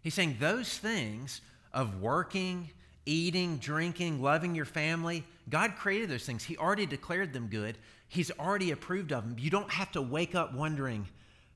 He's 0.00 0.14
saying 0.14 0.36
those 0.38 0.78
things 0.78 1.40
of 1.72 2.00
working, 2.00 2.70
eating, 3.06 3.58
drinking, 3.58 4.22
loving 4.22 4.54
your 4.54 4.64
family, 4.64 5.24
God 5.48 5.74
created 5.76 6.10
those 6.10 6.24
things. 6.24 6.44
He 6.44 6.56
already 6.56 6.86
declared 6.86 7.32
them 7.32 7.48
good. 7.48 7.78
He's 8.08 8.30
already 8.38 8.70
approved 8.70 9.12
of 9.12 9.24
them. 9.24 9.36
You 9.38 9.50
don't 9.50 9.70
have 9.70 9.90
to 9.92 10.02
wake 10.02 10.34
up 10.34 10.54
wondering, 10.54 11.08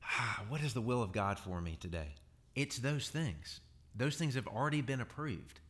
ah, 0.04 0.42
what 0.48 0.62
is 0.62 0.74
the 0.74 0.80
will 0.80 1.02
of 1.02 1.12
God 1.12 1.38
for 1.38 1.60
me 1.60 1.76
today? 1.78 2.14
It's 2.54 2.78
those 2.78 3.08
things. 3.08 3.60
Those 3.96 4.16
things 4.16 4.34
have 4.34 4.46
already 4.46 4.80
been 4.80 5.00
approved. 5.00 5.60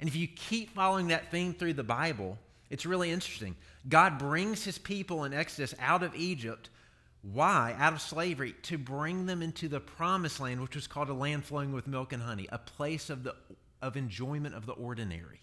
And 0.00 0.08
if 0.08 0.16
you 0.16 0.26
keep 0.26 0.74
following 0.74 1.08
that 1.08 1.30
theme 1.30 1.54
through 1.54 1.74
the 1.74 1.84
Bible, 1.84 2.38
it's 2.70 2.84
really 2.86 3.10
interesting. 3.10 3.56
God 3.88 4.18
brings 4.18 4.64
his 4.64 4.78
people 4.78 5.24
in 5.24 5.32
Exodus 5.32 5.74
out 5.78 6.02
of 6.02 6.14
Egypt. 6.14 6.68
Why? 7.22 7.74
Out 7.78 7.92
of 7.92 8.00
slavery, 8.00 8.54
to 8.64 8.78
bring 8.78 9.26
them 9.26 9.42
into 9.42 9.68
the 9.68 9.80
promised 9.80 10.40
land, 10.40 10.60
which 10.60 10.74
was 10.74 10.86
called 10.86 11.08
a 11.08 11.14
land 11.14 11.44
flowing 11.44 11.72
with 11.72 11.86
milk 11.86 12.12
and 12.12 12.22
honey, 12.22 12.46
a 12.50 12.58
place 12.58 13.10
of, 13.10 13.24
the, 13.24 13.34
of 13.80 13.96
enjoyment 13.96 14.54
of 14.54 14.66
the 14.66 14.72
ordinary. 14.72 15.40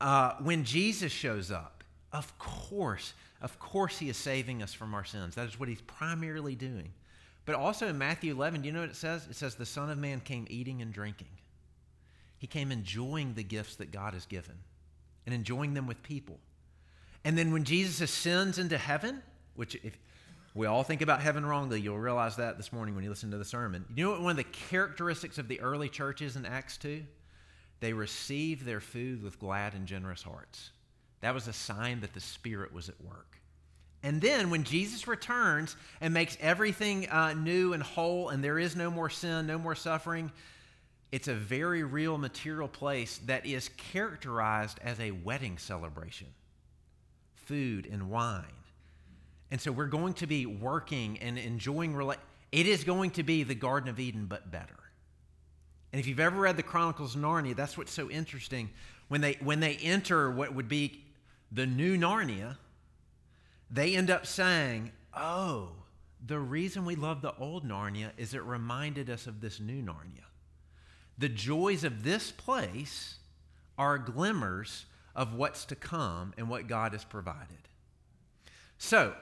Uh, 0.00 0.34
when 0.40 0.64
Jesus 0.64 1.12
shows 1.12 1.50
up, 1.50 1.84
of 2.12 2.36
course, 2.38 3.12
of 3.40 3.58
course, 3.58 3.98
he 3.98 4.08
is 4.08 4.16
saving 4.16 4.62
us 4.62 4.72
from 4.72 4.94
our 4.94 5.04
sins. 5.04 5.34
That 5.34 5.48
is 5.48 5.58
what 5.58 5.68
he's 5.68 5.82
primarily 5.82 6.54
doing. 6.54 6.92
But 7.46 7.56
also 7.56 7.88
in 7.88 7.98
Matthew 7.98 8.32
11, 8.32 8.62
do 8.62 8.66
you 8.66 8.72
know 8.72 8.80
what 8.80 8.90
it 8.90 8.96
says? 8.96 9.26
It 9.28 9.36
says, 9.36 9.54
The 9.54 9.66
Son 9.66 9.90
of 9.90 9.98
Man 9.98 10.20
came 10.20 10.46
eating 10.48 10.80
and 10.80 10.92
drinking. 10.92 11.28
He 12.38 12.46
came 12.46 12.72
enjoying 12.72 13.34
the 13.34 13.42
gifts 13.42 13.76
that 13.76 13.90
God 13.90 14.14
has 14.14 14.26
given 14.26 14.56
and 15.26 15.34
enjoying 15.34 15.74
them 15.74 15.86
with 15.86 16.02
people. 16.02 16.38
And 17.24 17.38
then 17.38 17.52
when 17.52 17.64
Jesus 17.64 18.00
ascends 18.00 18.58
into 18.58 18.76
heaven, 18.76 19.22
which 19.54 19.74
if 19.76 19.98
we 20.54 20.66
all 20.66 20.84
think 20.84 21.02
about 21.02 21.20
heaven 21.20 21.44
wrongly, 21.44 21.80
you'll 21.80 21.98
realize 21.98 22.36
that 22.36 22.56
this 22.56 22.72
morning 22.72 22.94
when 22.94 23.02
you 23.02 23.10
listen 23.10 23.30
to 23.30 23.38
the 23.38 23.44
sermon. 23.44 23.84
You 23.94 24.04
know 24.04 24.10
what 24.12 24.22
one 24.22 24.30
of 24.32 24.36
the 24.36 24.44
characteristics 24.44 25.38
of 25.38 25.48
the 25.48 25.60
early 25.60 25.88
churches 25.88 26.36
in 26.36 26.46
Acts 26.46 26.76
2? 26.78 27.02
They 27.80 27.92
received 27.92 28.64
their 28.64 28.80
food 28.80 29.22
with 29.22 29.38
glad 29.38 29.74
and 29.74 29.86
generous 29.86 30.22
hearts. 30.22 30.70
That 31.20 31.34
was 31.34 31.48
a 31.48 31.52
sign 31.52 32.00
that 32.00 32.12
the 32.12 32.20
Spirit 32.20 32.72
was 32.72 32.88
at 32.88 33.00
work. 33.00 33.38
And 34.04 34.20
then 34.20 34.50
when 34.50 34.64
Jesus 34.64 35.08
returns 35.08 35.76
and 36.02 36.12
makes 36.12 36.36
everything 36.38 37.08
uh, 37.08 37.32
new 37.32 37.72
and 37.72 37.82
whole, 37.82 38.28
and 38.28 38.44
there 38.44 38.58
is 38.58 38.76
no 38.76 38.90
more 38.90 39.08
sin, 39.08 39.46
no 39.46 39.58
more 39.58 39.74
suffering, 39.74 40.30
it's 41.10 41.26
a 41.26 41.34
very 41.34 41.82
real 41.82 42.18
material 42.18 42.68
place 42.68 43.18
that 43.24 43.46
is 43.46 43.70
characterized 43.70 44.78
as 44.84 45.00
a 45.00 45.10
wedding 45.10 45.56
celebration 45.58 46.28
food 47.34 47.86
and 47.90 48.10
wine. 48.10 48.44
And 49.50 49.60
so 49.60 49.72
we're 49.72 49.86
going 49.86 50.14
to 50.14 50.26
be 50.26 50.44
working 50.46 51.18
and 51.18 51.38
enjoying. 51.38 51.94
Rela- 51.94 52.16
it 52.52 52.66
is 52.66 52.84
going 52.84 53.10
to 53.12 53.22
be 53.22 53.42
the 53.42 53.54
Garden 53.54 53.88
of 53.88 54.00
Eden, 54.00 54.26
but 54.26 54.50
better. 54.50 54.78
And 55.92 56.00
if 56.00 56.06
you've 56.06 56.20
ever 56.20 56.40
read 56.40 56.56
the 56.56 56.62
Chronicles 56.62 57.14
of 57.14 57.22
Narnia, 57.22 57.54
that's 57.54 57.78
what's 57.78 57.92
so 57.92 58.10
interesting. 58.10 58.70
When 59.08 59.20
they, 59.20 59.38
when 59.40 59.60
they 59.60 59.76
enter 59.76 60.30
what 60.30 60.54
would 60.54 60.68
be 60.68 61.04
the 61.52 61.66
new 61.66 61.96
Narnia, 61.96 62.56
they 63.74 63.96
end 63.96 64.08
up 64.08 64.24
saying, 64.24 64.92
Oh, 65.16 65.70
the 66.24 66.38
reason 66.38 66.84
we 66.84 66.96
love 66.96 67.20
the 67.20 67.34
old 67.36 67.68
Narnia 67.68 68.10
is 68.16 68.32
it 68.32 68.42
reminded 68.44 69.10
us 69.10 69.26
of 69.26 69.40
this 69.40 69.60
new 69.60 69.82
Narnia. 69.82 70.24
The 71.18 71.28
joys 71.28 71.84
of 71.84 72.02
this 72.02 72.30
place 72.30 73.16
are 73.76 73.98
glimmers 73.98 74.86
of 75.14 75.34
what's 75.34 75.64
to 75.66 75.74
come 75.74 76.32
and 76.38 76.48
what 76.48 76.66
God 76.66 76.92
has 76.92 77.04
provided. 77.04 77.68
So, 78.78 79.14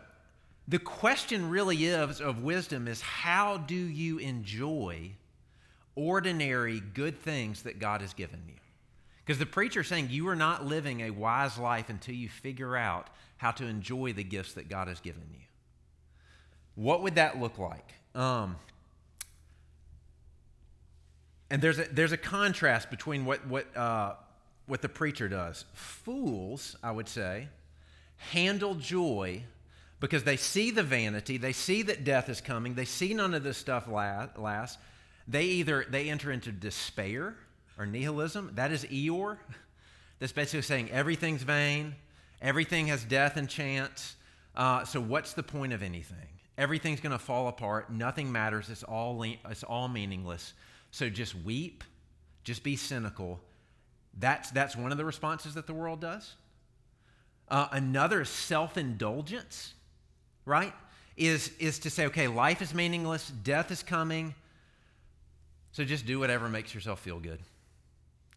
the 0.68 0.78
question 0.78 1.50
really 1.50 1.87
is 1.87 2.21
of 2.21 2.42
wisdom 2.42 2.87
is 2.87 3.00
how 3.00 3.56
do 3.56 3.75
you 3.75 4.18
enjoy 4.18 5.11
ordinary 5.94 6.80
good 6.80 7.18
things 7.21 7.62
that 7.62 7.78
God 7.78 8.00
has 8.00 8.14
given 8.14 8.42
you? 8.47 8.62
Because 9.24 9.38
the 9.38 9.46
preacher 9.46 9.80
is 9.80 9.86
saying 9.86 10.08
you 10.10 10.28
are 10.28 10.36
not 10.36 10.66
living 10.66 11.00
a 11.00 11.10
wise 11.10 11.56
life 11.58 11.88
until 11.88 12.14
you 12.14 12.28
figure 12.28 12.76
out 12.76 13.08
how 13.36 13.52
to 13.52 13.66
enjoy 13.66 14.12
the 14.12 14.24
gifts 14.24 14.54
that 14.54 14.68
God 14.68 14.88
has 14.88 15.00
given 15.00 15.22
you. 15.32 15.40
What 16.74 17.02
would 17.02 17.14
that 17.16 17.40
look 17.40 17.58
like? 17.58 17.94
Um, 18.14 18.56
and 21.50 21.60
there's 21.60 21.78
a, 21.78 21.84
there's 21.84 22.12
a 22.12 22.16
contrast 22.16 22.90
between 22.90 23.24
what, 23.24 23.46
what, 23.46 23.76
uh, 23.76 24.14
what 24.66 24.82
the 24.82 24.88
preacher 24.88 25.28
does. 25.28 25.64
Fools, 25.74 26.76
I 26.82 26.90
would 26.90 27.08
say, 27.08 27.48
handle 28.16 28.74
joy 28.74 29.42
because 30.00 30.24
they 30.24 30.36
see 30.36 30.70
the 30.70 30.82
vanity, 30.82 31.36
they 31.36 31.52
see 31.52 31.82
that 31.82 32.04
death 32.04 32.28
is 32.28 32.40
coming, 32.40 32.74
they 32.74 32.84
see 32.84 33.14
none 33.14 33.34
of 33.34 33.44
this 33.44 33.56
stuff 33.56 33.86
last. 33.86 34.78
They 35.28 35.44
either 35.44 35.86
they 35.88 36.08
enter 36.08 36.32
into 36.32 36.50
despair 36.50 37.36
or 37.78 37.86
nihilism. 37.86 38.52
That 38.54 38.72
is 38.72 38.84
Eeyore. 38.84 39.38
That's 40.18 40.32
basically 40.32 40.62
saying 40.62 40.90
everything's 40.90 41.42
vain, 41.42 41.96
everything 42.40 42.86
has 42.86 43.04
death 43.04 43.36
and 43.36 43.48
chance. 43.48 44.14
Uh, 44.54 44.84
so 44.84 45.00
what's 45.00 45.32
the 45.32 45.42
point 45.42 45.72
of 45.72 45.82
anything? 45.82 46.28
Everything's 46.58 47.00
going 47.00 47.12
to 47.12 47.18
fall 47.18 47.48
apart. 47.48 47.90
Nothing 47.90 48.30
matters. 48.30 48.68
It's 48.68 48.82
all 48.82 49.18
le- 49.18 49.36
it's 49.48 49.64
all 49.64 49.88
meaningless. 49.88 50.52
So 50.90 51.08
just 51.08 51.34
weep, 51.34 51.82
just 52.44 52.62
be 52.62 52.76
cynical. 52.76 53.40
That's, 54.18 54.50
that's 54.50 54.76
one 54.76 54.92
of 54.92 54.98
the 54.98 55.04
responses 55.04 55.54
that 55.54 55.66
the 55.66 55.74
world 55.74 56.00
does. 56.00 56.34
Uh, 57.48 57.68
another 57.72 58.24
self 58.24 58.76
indulgence, 58.76 59.74
right? 60.44 60.72
Is, 61.16 61.50
is 61.58 61.78
to 61.80 61.90
say, 61.90 62.06
okay, 62.06 62.28
life 62.28 62.62
is 62.62 62.72
meaningless, 62.74 63.28
death 63.42 63.70
is 63.70 63.82
coming, 63.82 64.34
so 65.72 65.84
just 65.84 66.06
do 66.06 66.18
whatever 66.18 66.48
makes 66.48 66.74
yourself 66.74 67.00
feel 67.00 67.18
good. 67.18 67.40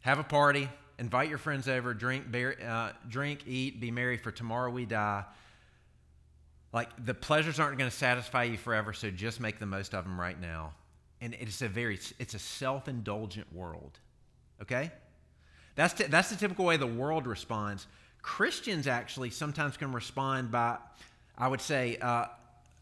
Have 0.05 0.19
a 0.19 0.23
party, 0.23 0.69
invite 0.97 1.29
your 1.29 1.37
friends 1.37 1.67
over, 1.67 1.93
drink, 1.93 2.31
bear, 2.31 2.55
uh, 2.65 2.91
drink, 3.09 3.41
eat, 3.45 3.79
be 3.81 3.91
merry, 3.91 4.17
for 4.17 4.31
tomorrow 4.31 4.69
we 4.69 4.85
die. 4.85 5.25
Like 6.71 6.89
the 7.05 7.13
pleasures 7.13 7.59
aren't 7.59 7.77
going 7.77 7.89
to 7.89 7.95
satisfy 7.95 8.43
you 8.43 8.57
forever, 8.57 8.93
so 8.93 9.09
just 9.09 9.39
make 9.39 9.59
the 9.59 9.65
most 9.65 9.93
of 9.93 10.03
them 10.03 10.19
right 10.19 10.39
now. 10.39 10.73
And 11.21 11.33
it's 11.33 11.61
a 11.61 11.67
very 11.67 11.99
it's 12.19 12.33
a 12.33 12.39
self-indulgent 12.39 13.51
world 13.53 13.99
okay? 14.61 14.91
That's, 15.75 15.93
t- 15.93 16.05
that's 16.05 16.29
the 16.29 16.35
typical 16.35 16.65
way 16.65 16.77
the 16.77 16.87
world 16.87 17.27
responds. 17.27 17.87
Christians 18.21 18.87
actually 18.87 19.29
sometimes 19.29 19.77
can 19.77 19.91
respond 19.91 20.51
by 20.51 20.77
i 21.37 21.47
would 21.47 21.61
say 21.61 21.97
uh, 22.01 22.25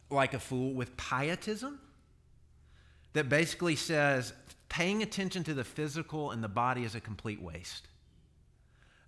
like 0.10 0.34
a 0.34 0.40
fool 0.40 0.74
with 0.74 0.96
pietism 0.96 1.80
that 3.14 3.28
basically 3.28 3.76
says 3.76 4.32
paying 4.74 5.04
attention 5.04 5.44
to 5.44 5.54
the 5.54 5.64
physical 5.64 6.32
and 6.32 6.44
the 6.44 6.50
body 6.50 6.84
is 6.84 6.96
a 6.96 7.00
complete 7.00 7.42
waste 7.42 7.88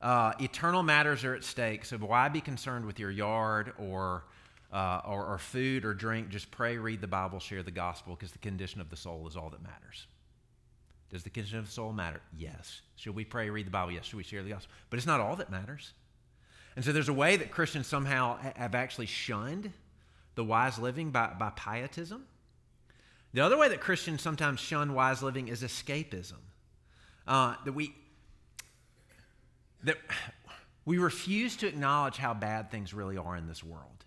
uh, 0.02 0.34
eternal 0.40 0.84
matters 0.84 1.24
are 1.24 1.34
at 1.34 1.44
stake 1.44 1.84
so 1.84 1.98
why 1.98 2.30
be 2.30 2.42
concerned 2.42 2.86
with 2.86 3.00
your 3.00 3.12
yard 3.12 3.74
or 3.78 4.24
uh, 4.76 5.02
or, 5.06 5.26
or 5.26 5.38
food 5.38 5.86
or 5.86 5.94
drink, 5.94 6.28
just 6.28 6.52
pray, 6.52 6.78
read 6.78 7.00
the 7.00 7.08
Bible, 7.08 7.40
share 7.40 7.64
the 7.64 7.72
gospel, 7.72 8.14
because 8.14 8.34
the 8.34 8.40
condition 8.40 8.82
of 8.82 8.90
the 8.90 8.98
soul 8.98 9.26
is 9.26 9.38
all 9.38 9.50
that 9.50 9.64
matters. 9.64 10.08
Does 11.10 11.24
the 11.24 11.30
condition 11.30 11.60
of 11.60 11.68
the 11.68 11.72
soul 11.72 11.94
matter? 11.94 12.20
Yes. 12.36 12.82
Should 12.98 13.16
we 13.16 13.24
pray, 13.24 13.50
read 13.50 13.68
the 13.68 13.72
Bible? 13.72 13.94
Yes. 13.94 14.06
Should 14.06 14.18
we 14.18 14.24
share 14.24 14.44
the 14.44 14.50
gospel? 14.50 14.74
But 14.90 14.98
it's 14.98 15.06
not 15.06 15.22
all 15.22 15.38
that 15.38 15.50
matters. 15.50 15.94
And 16.76 16.84
so 16.84 16.92
there's 16.92 17.08
a 17.08 17.14
way 17.14 17.38
that 17.38 17.52
Christians 17.52 17.88
somehow 17.88 18.38
have 18.56 18.76
actually 18.76 19.06
shunned 19.06 19.72
the 20.36 20.44
wise 20.44 20.78
living 20.78 21.12
by, 21.12 21.32
by 21.40 21.52
pietism. 21.52 22.26
The 23.36 23.44
other 23.44 23.58
way 23.58 23.68
that 23.68 23.82
Christians 23.82 24.22
sometimes 24.22 24.62
shun 24.62 24.94
wise 24.94 25.22
living 25.22 25.50
is 25.50 25.62
escapism. 25.62 26.40
Uh, 27.28 27.56
that 27.66 27.74
we 27.74 27.94
that 29.84 29.98
we 30.86 30.98
refuse 30.98 31.58
to 31.58 31.68
acknowledge 31.68 32.16
how 32.16 32.34
bad 32.34 32.72
things 32.72 32.94
really 32.94 33.18
are 33.18 33.36
in 33.36 33.46
this 33.46 33.62
world. 33.62 34.06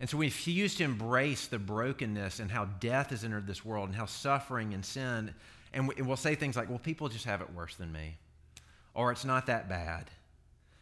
And 0.00 0.08
so 0.08 0.16
we 0.16 0.26
refuse 0.26 0.74
to 0.76 0.84
embrace 0.84 1.48
the 1.48 1.58
brokenness 1.58 2.40
and 2.40 2.50
how 2.50 2.64
death 2.64 3.10
has 3.10 3.24
entered 3.24 3.46
this 3.46 3.62
world 3.62 3.90
and 3.90 3.96
how 3.96 4.06
suffering 4.06 4.72
and 4.72 4.82
sin, 4.82 5.34
and 5.74 5.86
we'll 5.86 6.16
say 6.16 6.34
things 6.34 6.56
like, 6.56 6.70
well, 6.70 6.78
people 6.78 7.10
just 7.10 7.26
have 7.26 7.42
it 7.42 7.52
worse 7.52 7.76
than 7.76 7.92
me, 7.92 8.16
or 8.94 9.12
it's 9.12 9.26
not 9.26 9.46
that 9.46 9.68
bad. 9.68 10.10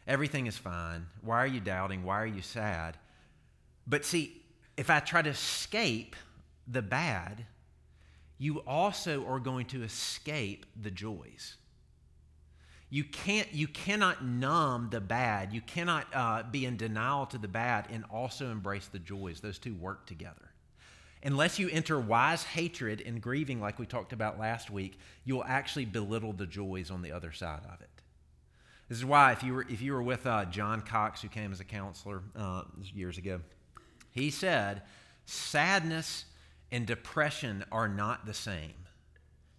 Everything 0.06 0.46
is 0.46 0.56
fine. 0.56 1.06
Why 1.22 1.42
are 1.42 1.46
you 1.48 1.60
doubting? 1.60 2.04
Why 2.04 2.22
are 2.22 2.26
you 2.26 2.40
sad? 2.40 2.96
But 3.84 4.04
see, 4.04 4.40
if 4.76 4.88
I 4.90 5.00
try 5.00 5.22
to 5.22 5.30
escape 5.30 6.14
the 6.70 6.82
bad, 6.82 7.46
you 8.38 8.60
also 8.60 9.26
are 9.26 9.40
going 9.40 9.66
to 9.66 9.82
escape 9.82 10.66
the 10.80 10.90
joys. 10.90 11.56
You 12.88 13.04
can't, 13.04 13.52
you 13.52 13.68
cannot 13.68 14.24
numb 14.24 14.88
the 14.90 15.00
bad. 15.00 15.52
You 15.52 15.60
cannot 15.60 16.06
uh, 16.12 16.42
be 16.50 16.66
in 16.66 16.76
denial 16.76 17.26
to 17.26 17.38
the 17.38 17.48
bad 17.48 17.86
and 17.90 18.04
also 18.10 18.50
embrace 18.50 18.86
the 18.86 18.98
joys. 18.98 19.40
Those 19.40 19.58
two 19.58 19.74
work 19.74 20.06
together. 20.06 20.50
Unless 21.22 21.58
you 21.58 21.68
enter 21.70 22.00
wise 22.00 22.42
hatred 22.42 23.02
and 23.04 23.20
grieving, 23.20 23.60
like 23.60 23.78
we 23.78 23.86
talked 23.86 24.12
about 24.12 24.40
last 24.40 24.70
week, 24.70 24.98
you 25.24 25.36
will 25.36 25.44
actually 25.44 25.84
belittle 25.84 26.32
the 26.32 26.46
joys 26.46 26.90
on 26.90 27.02
the 27.02 27.12
other 27.12 27.30
side 27.30 27.60
of 27.72 27.80
it. 27.80 27.90
This 28.88 28.98
is 28.98 29.04
why, 29.04 29.32
if 29.32 29.44
you 29.44 29.54
were, 29.54 29.66
if 29.68 29.80
you 29.82 29.92
were 29.92 30.02
with 30.02 30.26
uh, 30.26 30.46
John 30.46 30.80
Cox, 30.80 31.22
who 31.22 31.28
came 31.28 31.52
as 31.52 31.60
a 31.60 31.64
counselor 31.64 32.22
uh, 32.34 32.62
years 32.92 33.18
ago, 33.18 33.40
he 34.10 34.30
said, 34.30 34.82
sadness 35.26 36.24
and 36.72 36.86
depression 36.86 37.64
are 37.72 37.88
not 37.88 38.26
the 38.26 38.34
same. 38.34 38.74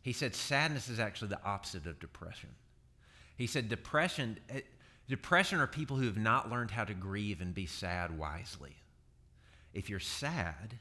He 0.02 0.14
said, 0.14 0.36
sadness 0.36 0.90
is 0.90 1.00
actually 1.00 1.30
the 1.30 1.44
opposite 1.44 1.86
of 1.86 2.00
depression. 2.00 2.50
He 3.38 3.48
said, 3.48 3.70
depression, 3.70 4.40
eh, 4.50 4.62
depression 5.08 5.60
are 5.60 5.68
people 5.68 5.98
who 5.98 6.06
have 6.06 6.18
not 6.18 6.50
learned 6.50 6.72
how 6.72 6.86
to 6.86 6.94
grieve 6.94 7.42
and 7.42 7.54
be 7.54 7.66
sad 7.66 8.18
wisely. 8.18 8.76
If 9.74 9.90
you're 9.90 10.00
sad, 10.00 10.76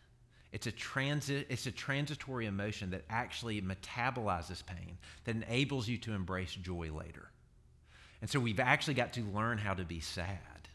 it's 0.53 0.67
a, 0.67 0.73
transit, 0.73 1.47
it's 1.49 1.67
a 1.67 1.73
transitory 1.73 2.47
emotion 2.47 2.91
that 2.91 3.05
actually 3.09 3.61
metabolizes 3.63 4.65
pain, 4.65 4.99
that 5.25 5.37
enables 5.37 5.89
you 5.89 5.99
to 5.99 6.13
embrace 6.13 6.55
joy 6.55 6.91
later. 6.93 7.31
And 8.21 8.29
so 8.29 8.41
we've 8.41 8.61
actually 8.61 8.95
got 8.95 9.13
to 9.15 9.23
learn 9.23 9.59
how 9.59 9.75
to 9.75 9.85
be 9.85 10.01
sad, 10.01 10.69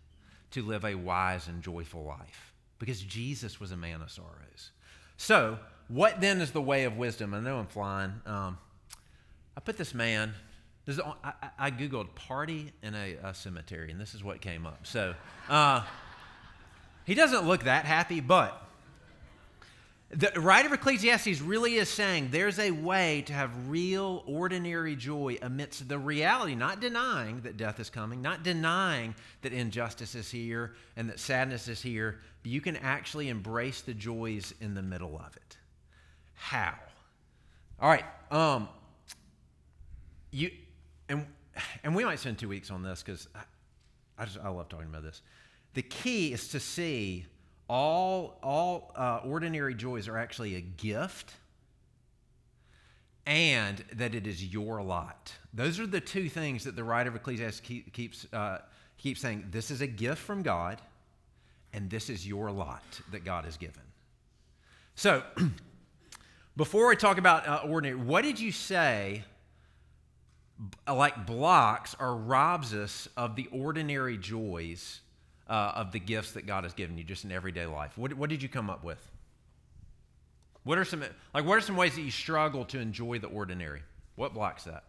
to 0.52 0.64
live 0.64 0.86
a 0.86 0.96
wise 0.96 1.48
and 1.48 1.62
joyful 1.62 2.04
life, 2.04 2.54
because 2.80 3.02
Jesus 3.02 3.60
was 3.60 3.72
a 3.72 3.78
man 3.78 4.02
of 4.02 4.12
sorrows. 4.12 4.72
So, 5.18 5.60
what 5.88 6.20
then 6.20 6.42
is 6.42 6.52
the 6.52 6.62
way 6.62 6.84
of 6.84 6.98
wisdom? 6.98 7.34
I 7.34 7.40
know 7.40 7.58
I'm 7.58 7.68
flying. 7.68 8.14
Um, 8.26 8.58
I 9.56 9.62
put 9.62 9.78
this 9.78 9.94
man, 9.94 10.34
this, 10.86 11.00
I, 11.24 11.34
I, 11.58 11.72
Googled 11.72 12.14
party 12.16 12.74
in 12.84 12.94
a, 12.96 13.16
a, 13.24 13.34
cemetery, 13.34 13.92
and 13.92 14.00
this 14.00 14.14
is 14.14 14.24
what 14.24 14.42
came 14.42 14.66
up. 14.66 14.86
So, 14.86 15.14
uh, 15.48 15.84
he 17.06 17.14
doesn't 17.14 17.48
look 17.48 17.64
that 17.64 17.86
happy, 17.86 18.20
but 18.20 18.65
the 20.16 20.40
writer 20.40 20.68
of 20.68 20.74
Ecclesiastes 20.74 21.42
really 21.42 21.76
is 21.76 21.90
saying 21.90 22.30
there's 22.32 22.58
a 22.58 22.72
way 22.72 23.24
to 23.24 23.34
have 23.34 23.70
real, 23.70 24.24
ordinary 24.26 24.96
joy 24.96 25.38
amidst 25.42 25.90
the 25.90 26.00
reality, 26.00 26.56
not 26.56 26.80
denying 26.80 27.42
that 27.42 27.58
death 27.58 27.82
is 27.82 27.90
coming, 27.90 28.22
not 28.22 28.42
denying 28.42 29.14
that 29.42 29.52
injustice 29.52 30.16
is 30.16 30.32
here 30.32 30.74
and 30.96 31.10
that 31.10 31.20
sadness 31.20 31.68
is 31.68 31.82
here, 31.82 32.22
but 32.44 32.52
you 32.52 32.62
can 32.62 32.78
actually 32.78 33.28
embrace 33.28 33.82
the 33.82 33.94
joys 33.94 34.54
in 34.62 34.74
the 34.74 34.82
middle 34.82 35.18
of 35.18 35.36
it. 35.36 35.58
How? 36.34 36.76
All 37.82 37.90
right. 37.90 38.06
Um, 38.32 38.70
you 40.32 40.52
and 41.10 41.26
and 41.84 41.94
we 41.94 42.06
might 42.06 42.20
spend 42.20 42.38
two 42.38 42.50
weeks 42.50 42.72
on 42.72 42.84
this 42.84 43.04
because 43.04 43.28
I, 43.36 43.42
I 44.18 44.26
just 44.26 44.40
I 44.40 44.48
love 44.48 44.70
talking 44.70 44.88
about 44.88 45.04
this. 45.04 45.22
The 45.74 45.82
key 45.82 46.32
is 46.32 46.48
to 46.50 46.60
see 46.62 47.26
all, 47.68 48.38
all 48.44 48.92
uh, 48.96 49.22
ordinary 49.26 49.76
joys 49.76 50.08
are 50.08 50.18
actually 50.18 50.56
a 50.56 50.62
gift 50.62 51.34
and 53.26 53.84
that 53.94 54.14
it 54.14 54.28
is 54.28 54.46
your 54.46 54.82
lot. 54.84 55.34
Those 55.54 55.80
are 55.80 55.88
the 55.88 56.02
two 56.02 56.30
things 56.30 56.64
that 56.66 56.76
the 56.76 56.84
writer 56.84 57.10
of 57.10 57.16
Ecclesiastes 57.16 57.60
keep, 57.62 57.92
keeps, 57.92 58.28
uh, 58.32 58.60
keeps 58.98 59.22
saying. 59.22 59.48
This 59.52 59.72
is 59.72 59.82
a 59.82 59.88
gift 59.88 60.22
from 60.22 60.44
God, 60.44 60.82
and 61.74 61.90
this 61.90 62.10
is 62.10 62.28
your 62.28 62.52
lot 62.52 62.84
that 63.12 63.26
God 63.26 63.46
has 63.46 63.58
given. 63.58 63.82
So, 64.96 65.24
before 66.58 66.88
we 66.88 66.96
talk 66.96 67.18
about 67.18 67.48
uh, 67.48 67.62
ordinary, 67.68 67.98
what 67.98 68.24
did 68.24 68.40
you 68.40 68.52
say, 68.52 69.24
like 70.88 71.26
blocks 71.26 71.96
or 72.00 72.16
robs 72.16 72.74
us 72.74 73.10
of 73.18 73.36
the 73.36 73.48
ordinary 73.52 74.18
joys 74.18 75.02
uh, 75.50 75.74
of 75.76 75.92
the 75.92 76.00
gifts 76.00 76.34
that 76.34 76.46
God 76.46 76.64
has 76.64 76.74
given 76.74 76.98
you 76.98 77.04
just 77.04 77.24
in 77.24 77.32
everyday 77.32 77.66
life? 77.66 77.98
What, 77.98 78.14
what 78.14 78.30
did 78.30 78.42
you 78.42 78.50
come 78.50 78.70
up 78.70 78.84
with? 78.84 79.00
What 80.64 80.80
are 80.80 80.86
some 80.86 81.04
like 81.34 81.46
what 81.46 81.58
are 81.58 81.62
some 81.62 81.78
ways 81.78 81.96
that 81.96 82.02
you 82.02 82.10
struggle 82.10 82.66
to 82.66 82.80
enjoy 82.80 83.20
the 83.20 83.28
ordinary? 83.28 83.84
What 84.16 84.34
blocks 84.34 84.64
that? 84.64 84.84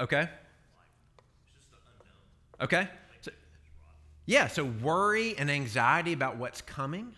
Okay. 0.00 0.28
Okay. 2.60 2.88
So, 3.20 3.30
yeah, 4.26 4.46
so 4.48 4.64
worry 4.64 5.36
and 5.36 5.50
anxiety 5.50 6.12
about 6.12 6.36
what's 6.36 6.62
coming. 6.62 7.12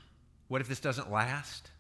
What 0.49 0.61
if 0.61 0.69
this 0.69 0.81
doesn't 0.81 1.11
last? 1.11 1.71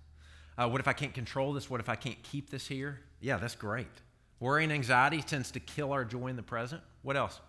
Uh, 0.57 0.69
what 0.69 0.81
if 0.81 0.89
I 0.89 0.93
can't 0.93 1.15
control 1.15 1.53
this? 1.53 1.69
What 1.69 1.81
if 1.81 1.89
I 1.89 1.97
can't 1.97 2.23
keep 2.23 2.51
this 2.51 2.67
here? 2.67 3.01
Yeah, 3.21 3.37
that's 3.39 3.55
great. 3.55 3.89
Worry 4.38 4.64
and 4.64 4.72
anxiety 4.72 5.22
tends 5.22 5.51
to 5.53 5.61
kill 5.61 5.92
our 5.92 6.05
joy 6.05 6.29
in 6.29 6.37
the 6.37 6.42
present. 6.42 6.83
What 7.03 7.16
else? 7.16 7.40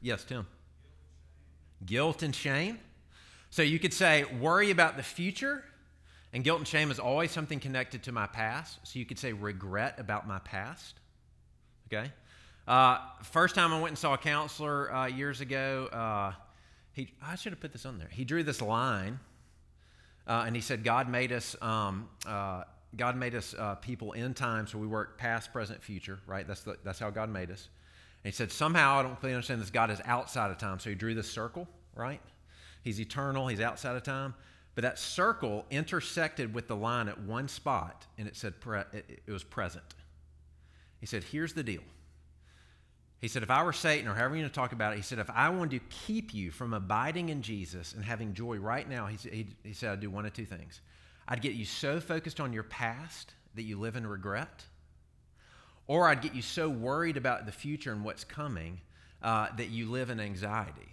Yes, 0.00 0.24
Tim. 0.24 0.46
Guilt 1.84 2.22
and 2.22 2.34
shame. 2.34 2.78
So 3.50 3.62
you 3.62 3.78
could 3.78 3.92
say 3.92 4.24
worry 4.24 4.70
about 4.70 4.96
the 4.96 5.02
future, 5.02 5.64
and 6.32 6.44
guilt 6.44 6.58
and 6.58 6.68
shame 6.68 6.90
is 6.90 6.98
always 6.98 7.30
something 7.30 7.60
connected 7.60 8.04
to 8.04 8.12
my 8.12 8.26
past. 8.26 8.78
So 8.84 8.98
you 8.98 9.04
could 9.04 9.18
say 9.18 9.32
regret 9.32 9.96
about 9.98 10.26
my 10.26 10.38
past. 10.40 10.94
Okay. 11.92 12.10
Uh, 12.68 12.98
first 13.22 13.54
time 13.54 13.72
I 13.72 13.80
went 13.80 13.88
and 13.88 13.98
saw 13.98 14.14
a 14.14 14.18
counselor 14.18 14.94
uh, 14.94 15.06
years 15.06 15.40
ago, 15.40 15.88
uh, 15.92 16.32
he 16.92 17.12
I 17.22 17.34
should 17.34 17.52
have 17.52 17.60
put 17.60 17.72
this 17.72 17.84
on 17.84 17.98
there. 17.98 18.08
He 18.10 18.24
drew 18.24 18.42
this 18.42 18.62
line, 18.62 19.18
uh, 20.26 20.44
and 20.46 20.54
he 20.54 20.62
said 20.62 20.84
God 20.84 21.08
made 21.08 21.32
us. 21.32 21.56
Um, 21.60 22.08
uh, 22.26 22.64
God 22.96 23.16
made 23.16 23.34
us 23.34 23.54
uh, 23.56 23.76
people 23.76 24.12
in 24.12 24.34
time, 24.34 24.66
so 24.66 24.78
we 24.78 24.86
work 24.86 25.16
past, 25.16 25.52
present, 25.52 25.82
future, 25.82 26.18
right? 26.26 26.46
That's, 26.46 26.62
the, 26.62 26.76
that's 26.84 26.98
how 26.98 27.10
God 27.10 27.30
made 27.30 27.50
us. 27.50 27.68
And 28.24 28.32
he 28.32 28.36
said, 28.36 28.50
somehow, 28.50 28.98
I 28.98 29.02
don't 29.02 29.18
fully 29.20 29.32
understand 29.32 29.60
this, 29.60 29.70
God 29.70 29.90
is 29.90 30.00
outside 30.04 30.50
of 30.50 30.58
time. 30.58 30.78
So 30.78 30.90
he 30.90 30.96
drew 30.96 31.14
this 31.14 31.30
circle, 31.30 31.68
right? 31.94 32.20
He's 32.82 33.00
eternal, 33.00 33.46
he's 33.46 33.60
outside 33.60 33.96
of 33.96 34.02
time. 34.02 34.34
But 34.74 34.82
that 34.82 34.98
circle 34.98 35.66
intersected 35.70 36.54
with 36.54 36.68
the 36.68 36.76
line 36.76 37.08
at 37.08 37.20
one 37.20 37.48
spot, 37.48 38.06
and 38.18 38.26
it 38.26 38.36
said 38.36 38.60
pre- 38.60 38.80
it, 38.92 39.22
it 39.26 39.32
was 39.32 39.44
present. 39.44 39.84
He 41.00 41.06
said, 41.06 41.24
here's 41.24 41.52
the 41.54 41.62
deal. 41.62 41.82
He 43.20 43.28
said, 43.28 43.42
if 43.42 43.50
I 43.50 43.62
were 43.62 43.72
Satan, 43.72 44.08
or 44.08 44.14
however 44.14 44.36
you 44.36 44.42
want 44.42 44.52
to 44.52 44.58
talk 44.58 44.72
about 44.72 44.94
it, 44.94 44.96
he 44.96 45.02
said, 45.02 45.18
if 45.18 45.28
I 45.30 45.50
wanted 45.50 45.80
to 45.80 45.96
keep 46.06 46.32
you 46.32 46.50
from 46.50 46.72
abiding 46.72 47.28
in 47.28 47.42
Jesus 47.42 47.92
and 47.92 48.04
having 48.04 48.32
joy 48.32 48.56
right 48.56 48.88
now, 48.88 49.06
he, 49.06 49.16
he, 49.28 49.46
he 49.62 49.72
said, 49.74 49.92
I'd 49.92 50.00
do 50.00 50.08
one 50.08 50.24
of 50.24 50.32
two 50.32 50.46
things. 50.46 50.80
I'd 51.30 51.40
get 51.40 51.54
you 51.54 51.64
so 51.64 52.00
focused 52.00 52.40
on 52.40 52.52
your 52.52 52.64
past 52.64 53.32
that 53.54 53.62
you 53.62 53.78
live 53.78 53.94
in 53.94 54.04
regret, 54.04 54.64
or 55.86 56.08
I'd 56.08 56.22
get 56.22 56.34
you 56.34 56.42
so 56.42 56.68
worried 56.68 57.16
about 57.16 57.46
the 57.46 57.52
future 57.52 57.92
and 57.92 58.04
what's 58.04 58.24
coming 58.24 58.80
uh, 59.22 59.48
that 59.56 59.70
you 59.70 59.88
live 59.88 60.10
in 60.10 60.18
anxiety. 60.18 60.88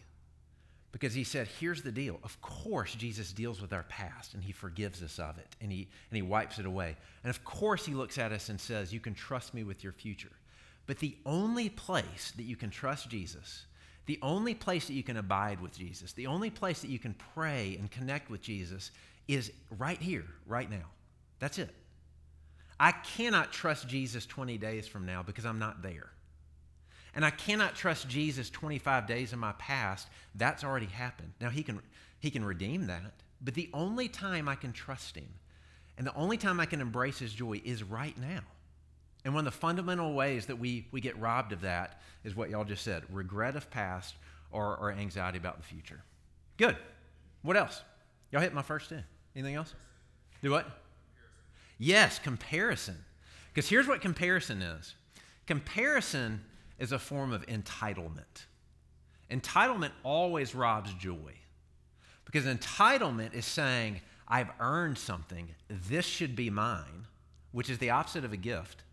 Because 0.91 1.13
he 1.13 1.23
said, 1.23 1.47
here's 1.59 1.81
the 1.81 1.91
deal. 1.91 2.19
Of 2.23 2.39
course, 2.41 2.95
Jesus 2.95 3.33
deals 3.33 3.61
with 3.61 3.73
our 3.73 3.83
past 3.83 4.33
and 4.33 4.43
he 4.43 4.51
forgives 4.51 5.03
us 5.03 5.19
of 5.19 5.37
it 5.37 5.55
and 5.61 5.71
he, 5.71 5.87
and 6.09 6.15
he 6.15 6.21
wipes 6.21 6.59
it 6.59 6.65
away. 6.65 6.95
And 7.23 7.29
of 7.29 7.43
course, 7.43 7.85
he 7.85 7.93
looks 7.93 8.17
at 8.17 8.31
us 8.31 8.49
and 8.49 8.59
says, 8.59 8.93
You 8.93 8.99
can 8.99 9.13
trust 9.13 9.53
me 9.53 9.63
with 9.63 9.83
your 9.83 9.93
future. 9.93 10.31
But 10.85 10.99
the 10.99 11.17
only 11.25 11.69
place 11.69 12.31
that 12.37 12.43
you 12.43 12.55
can 12.55 12.69
trust 12.69 13.09
Jesus, 13.09 13.65
the 14.05 14.17
only 14.21 14.55
place 14.55 14.87
that 14.87 14.93
you 14.93 15.03
can 15.03 15.17
abide 15.17 15.59
with 15.61 15.77
Jesus, 15.77 16.13
the 16.13 16.27
only 16.27 16.49
place 16.49 16.81
that 16.81 16.89
you 16.89 16.99
can 16.99 17.15
pray 17.35 17.75
and 17.77 17.91
connect 17.91 18.29
with 18.29 18.41
Jesus 18.41 18.91
is 19.27 19.51
right 19.77 20.01
here, 20.01 20.25
right 20.45 20.69
now. 20.69 20.85
That's 21.39 21.59
it. 21.59 21.69
I 22.79 22.91
cannot 22.91 23.51
trust 23.51 23.87
Jesus 23.87 24.25
20 24.25 24.57
days 24.57 24.87
from 24.87 25.05
now 25.05 25.23
because 25.23 25.45
I'm 25.45 25.59
not 25.59 25.81
there. 25.81 26.09
And 27.15 27.25
I 27.25 27.31
cannot 27.31 27.75
trust 27.75 28.07
Jesus 28.07 28.49
25 28.49 29.07
days 29.07 29.33
in 29.33 29.39
my 29.39 29.53
past. 29.53 30.07
That's 30.35 30.63
already 30.63 30.85
happened. 30.85 31.33
Now, 31.41 31.49
he 31.49 31.63
can, 31.63 31.81
he 32.19 32.29
can 32.29 32.45
redeem 32.45 32.87
that, 32.87 33.13
but 33.41 33.55
the 33.55 33.69
only 33.73 34.07
time 34.07 34.47
I 34.47 34.55
can 34.55 34.71
trust 34.71 35.15
him 35.15 35.27
and 35.97 36.05
the 36.05 36.15
only 36.15 36.37
time 36.37 36.59
I 36.59 36.65
can 36.65 36.79
embrace 36.79 37.17
his 37.17 37.33
joy 37.33 37.59
is 37.65 37.83
right 37.83 38.15
now. 38.17 38.41
And 39.25 39.33
one 39.33 39.45
of 39.47 39.51
the 39.51 39.59
fundamental 39.59 40.13
ways 40.13 40.45
that 40.45 40.59
we, 40.59 40.87
we 40.91 41.01
get 41.01 41.19
robbed 41.19 41.51
of 41.51 41.61
that 41.61 41.99
is 42.23 42.35
what 42.35 42.49
y'all 42.49 42.63
just 42.63 42.83
said 42.83 43.03
regret 43.11 43.55
of 43.55 43.69
past 43.71 44.15
or, 44.51 44.77
or 44.77 44.91
anxiety 44.91 45.37
about 45.37 45.57
the 45.57 45.63
future. 45.63 46.01
Good. 46.57 46.77
What 47.41 47.57
else? 47.57 47.81
Y'all 48.31 48.41
hit 48.41 48.53
my 48.53 48.61
first 48.61 48.89
two. 48.89 48.99
Anything 49.37 49.53
else? 49.53 49.75
Do 50.41 50.49
what? 50.49 50.65
Yes, 51.77 52.17
comparison. 52.17 52.97
Because 53.53 53.69
here's 53.69 53.87
what 53.87 54.01
comparison 54.01 54.63
is 54.63 54.95
comparison 55.45 56.41
is 56.79 56.91
a 56.91 56.97
form 56.97 57.31
of 57.31 57.45
entitlement. 57.45 58.45
Entitlement 59.29 59.91
always 60.03 60.55
robs 60.55 60.91
joy. 60.95 61.33
Because 62.25 62.45
entitlement 62.45 63.35
is 63.35 63.45
saying, 63.45 64.01
I've 64.27 64.49
earned 64.59 64.97
something, 64.97 65.49
this 65.69 66.05
should 66.05 66.35
be 66.35 66.49
mine, 66.49 67.05
which 67.51 67.69
is 67.69 67.77
the 67.77 67.91
opposite 67.91 68.25
of 68.25 68.33
a 68.33 68.37
gift. 68.37 68.83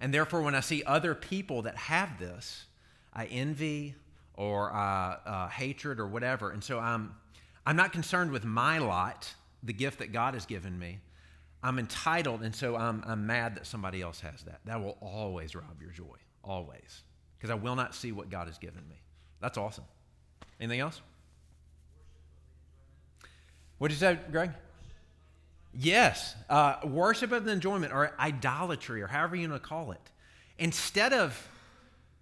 And 0.00 0.14
therefore, 0.14 0.42
when 0.42 0.54
I 0.54 0.60
see 0.60 0.84
other 0.84 1.14
people 1.16 1.62
that 1.62 1.76
have 1.76 2.18
this, 2.18 2.66
I 3.12 3.26
envy 3.26 3.96
or 4.34 4.72
uh, 4.72 5.16
uh, 5.26 5.48
hatred 5.48 5.98
or 5.98 6.06
whatever. 6.06 6.50
And 6.50 6.62
so 6.62 6.78
I'm 6.78 7.14
I'm 7.66 7.76
not 7.76 7.92
concerned 7.92 8.32
with 8.32 8.44
my 8.44 8.78
lot, 8.78 9.32
the 9.62 9.72
gift 9.72 10.00
that 10.00 10.12
God 10.12 10.34
has 10.34 10.46
given 10.46 10.78
me. 10.78 10.98
I'm 11.62 11.78
entitled, 11.78 12.42
and 12.42 12.54
so 12.54 12.76
I'm, 12.76 13.04
I'm 13.06 13.26
mad 13.26 13.54
that 13.54 13.66
somebody 13.66 14.02
else 14.02 14.20
has 14.20 14.42
that. 14.42 14.60
That 14.64 14.82
will 14.82 14.98
always 15.00 15.54
rob 15.54 15.80
your 15.80 15.92
joy, 15.92 16.16
always, 16.42 17.02
because 17.38 17.50
I 17.50 17.54
will 17.54 17.76
not 17.76 17.94
see 17.94 18.10
what 18.10 18.30
God 18.30 18.48
has 18.48 18.58
given 18.58 18.82
me. 18.88 18.96
That's 19.40 19.56
awesome. 19.56 19.84
Anything 20.60 20.80
else? 20.80 21.00
What 23.78 23.88
did 23.88 23.94
you 23.94 24.00
say, 24.00 24.18
Greg? 24.30 24.50
Yes, 25.74 26.34
uh, 26.50 26.76
worship 26.84 27.32
of 27.32 27.44
the 27.44 27.52
enjoyment 27.52 27.92
or 27.92 28.12
idolatry 28.18 29.00
or 29.02 29.06
however 29.06 29.36
you 29.36 29.48
want 29.48 29.62
to 29.62 29.68
call 29.68 29.92
it. 29.92 30.10
Instead 30.58 31.12
of, 31.12 31.48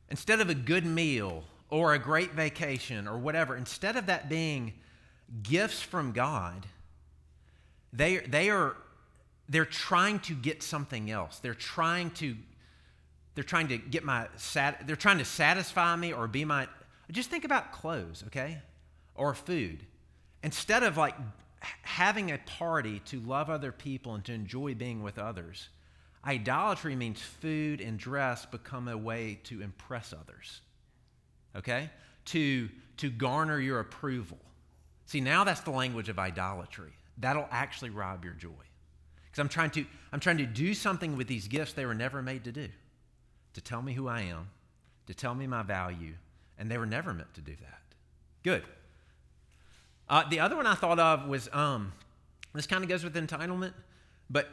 instead 0.08 0.40
of 0.40 0.48
a 0.50 0.54
good 0.54 0.86
meal 0.86 1.44
or 1.68 1.94
a 1.94 1.98
great 1.98 2.32
vacation 2.32 3.08
or 3.08 3.18
whatever, 3.18 3.56
instead 3.56 3.96
of 3.96 4.06
that 4.06 4.28
being 4.28 4.72
gifts 5.42 5.80
from 5.80 6.12
God, 6.12 6.66
they, 7.92 8.18
they 8.18 8.50
are 8.50 8.76
they're 9.50 9.64
trying 9.64 10.20
to 10.20 10.34
get 10.34 10.62
something 10.62 11.10
else. 11.10 11.40
They're 11.40 11.54
trying 11.54 12.12
to 12.12 12.36
they're 13.34 13.44
trying 13.44 13.68
to 13.68 13.78
get 13.78 14.04
my 14.04 14.28
sat, 14.36 14.86
they're 14.86 14.96
trying 14.96 15.18
to 15.18 15.24
satisfy 15.24 15.96
me 15.96 16.12
or 16.12 16.28
be 16.28 16.44
my 16.44 16.68
just 17.10 17.30
think 17.30 17.44
about 17.44 17.72
clothes, 17.72 18.22
okay? 18.28 18.58
Or 19.16 19.34
food. 19.34 19.84
Instead 20.42 20.84
of 20.84 20.96
like 20.96 21.14
having 21.82 22.30
a 22.30 22.38
party 22.38 23.00
to 23.06 23.20
love 23.20 23.50
other 23.50 23.72
people 23.72 24.14
and 24.14 24.24
to 24.24 24.32
enjoy 24.32 24.74
being 24.74 25.02
with 25.02 25.18
others, 25.18 25.68
idolatry 26.24 26.94
means 26.94 27.20
food 27.20 27.80
and 27.80 27.98
dress 27.98 28.46
become 28.46 28.86
a 28.86 28.96
way 28.96 29.40
to 29.44 29.60
impress 29.60 30.12
others. 30.12 30.60
Okay? 31.56 31.90
To 32.26 32.68
to 32.98 33.10
garner 33.10 33.58
your 33.58 33.80
approval. 33.80 34.38
See, 35.10 35.20
now 35.20 35.42
that's 35.42 35.62
the 35.62 35.72
language 35.72 36.08
of 36.08 36.20
idolatry. 36.20 36.92
That'll 37.18 37.48
actually 37.50 37.90
rob 37.90 38.24
your 38.24 38.32
joy. 38.32 38.50
Because 39.24 39.40
I'm 39.40 39.48
trying 39.48 39.70
to 39.70 39.84
I'm 40.12 40.20
trying 40.20 40.38
to 40.38 40.46
do 40.46 40.72
something 40.72 41.16
with 41.16 41.26
these 41.26 41.48
gifts 41.48 41.72
they 41.72 41.84
were 41.84 41.96
never 41.96 42.22
made 42.22 42.44
to 42.44 42.52
do. 42.52 42.68
To 43.54 43.60
tell 43.60 43.82
me 43.82 43.92
who 43.92 44.06
I 44.06 44.20
am, 44.20 44.50
to 45.08 45.14
tell 45.14 45.34
me 45.34 45.48
my 45.48 45.64
value, 45.64 46.14
and 46.56 46.70
they 46.70 46.78
were 46.78 46.86
never 46.86 47.12
meant 47.12 47.34
to 47.34 47.40
do 47.40 47.56
that. 47.60 47.80
Good. 48.44 48.62
Uh, 50.08 50.28
the 50.30 50.38
other 50.38 50.54
one 50.54 50.68
I 50.68 50.76
thought 50.76 51.00
of 51.00 51.26
was 51.26 51.48
um, 51.52 51.92
this 52.54 52.68
kind 52.68 52.84
of 52.84 52.88
goes 52.88 53.02
with 53.02 53.16
entitlement, 53.16 53.72
but 54.30 54.48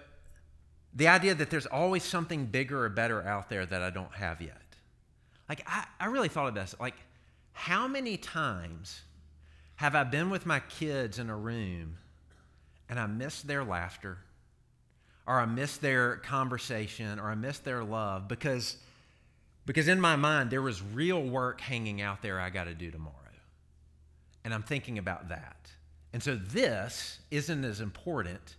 the 0.92 1.08
idea 1.08 1.36
that 1.36 1.52
there's 1.52 1.68
always 1.68 2.02
something 2.02 2.48
bigger 2.48 2.84
or 2.84 2.90
better 2.90 3.22
out 3.28 3.52
there 3.52 3.64
that 3.64 3.84
I 3.84 3.92
don't 3.92 4.16
have 4.16 4.42
yet. 4.42 4.58
Like, 5.48 5.62
I, 5.68 5.86
I 6.00 6.06
really 6.08 6.30
thought 6.30 6.48
of 6.48 6.56
this. 6.56 6.74
Like, 6.80 6.96
how 7.54 7.88
many 7.88 8.18
times 8.18 9.04
have 9.78 9.96
I 9.96 10.04
been 10.04 10.30
with 10.30 10.46
my 10.46 10.60
kids 10.60 11.20
in 11.20 11.30
a 11.30 11.38
room 11.38 11.98
and 12.90 13.00
I 13.00 13.06
miss 13.06 13.42
their 13.42 13.64
laughter, 13.64 14.18
or 15.28 15.40
I 15.40 15.46
miss 15.46 15.78
their 15.78 16.18
conversation, 16.18 17.20
or 17.20 17.30
I 17.30 17.36
miss 17.36 17.60
their 17.60 17.84
love 17.84 18.28
because, 18.28 18.78
because 19.66 19.88
in 19.88 20.02
my 20.02 20.16
mind 20.16 20.50
there 20.50 20.62
was 20.62 20.82
real 20.82 21.22
work 21.22 21.62
hanging 21.62 22.02
out 22.02 22.22
there 22.22 22.40
I 22.40 22.50
got 22.50 22.64
to 22.66 22.74
do 22.74 22.90
tomorrow. 22.90 23.14
And 24.44 24.54
I'm 24.54 24.64
thinking 24.64 24.98
about 24.98 25.30
that. 25.30 25.70
And 26.12 26.24
so 26.24 26.36
this 26.36 27.20
isn't 27.30 27.64
as 27.64 27.80
important. 27.80 28.56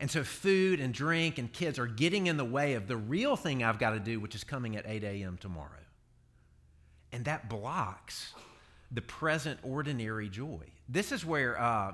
And 0.00 0.10
so 0.10 0.24
food 0.24 0.80
and 0.80 0.92
drink 0.92 1.38
and 1.38 1.52
kids 1.52 1.78
are 1.78 1.86
getting 1.86 2.26
in 2.26 2.38
the 2.38 2.44
way 2.44 2.74
of 2.74 2.88
the 2.88 2.96
real 2.96 3.36
thing 3.36 3.62
I've 3.62 3.78
got 3.78 3.90
to 3.90 4.00
do, 4.00 4.18
which 4.18 4.34
is 4.34 4.42
coming 4.42 4.76
at 4.76 4.84
8 4.86 5.04
a.m. 5.04 5.38
tomorrow. 5.40 5.70
And 7.12 7.24
that 7.26 7.48
blocks 7.48 8.34
the 8.96 9.02
present 9.02 9.60
ordinary 9.62 10.28
joy. 10.28 10.62
This 10.88 11.12
is 11.12 11.24
where 11.24 11.60
uh, 11.60 11.92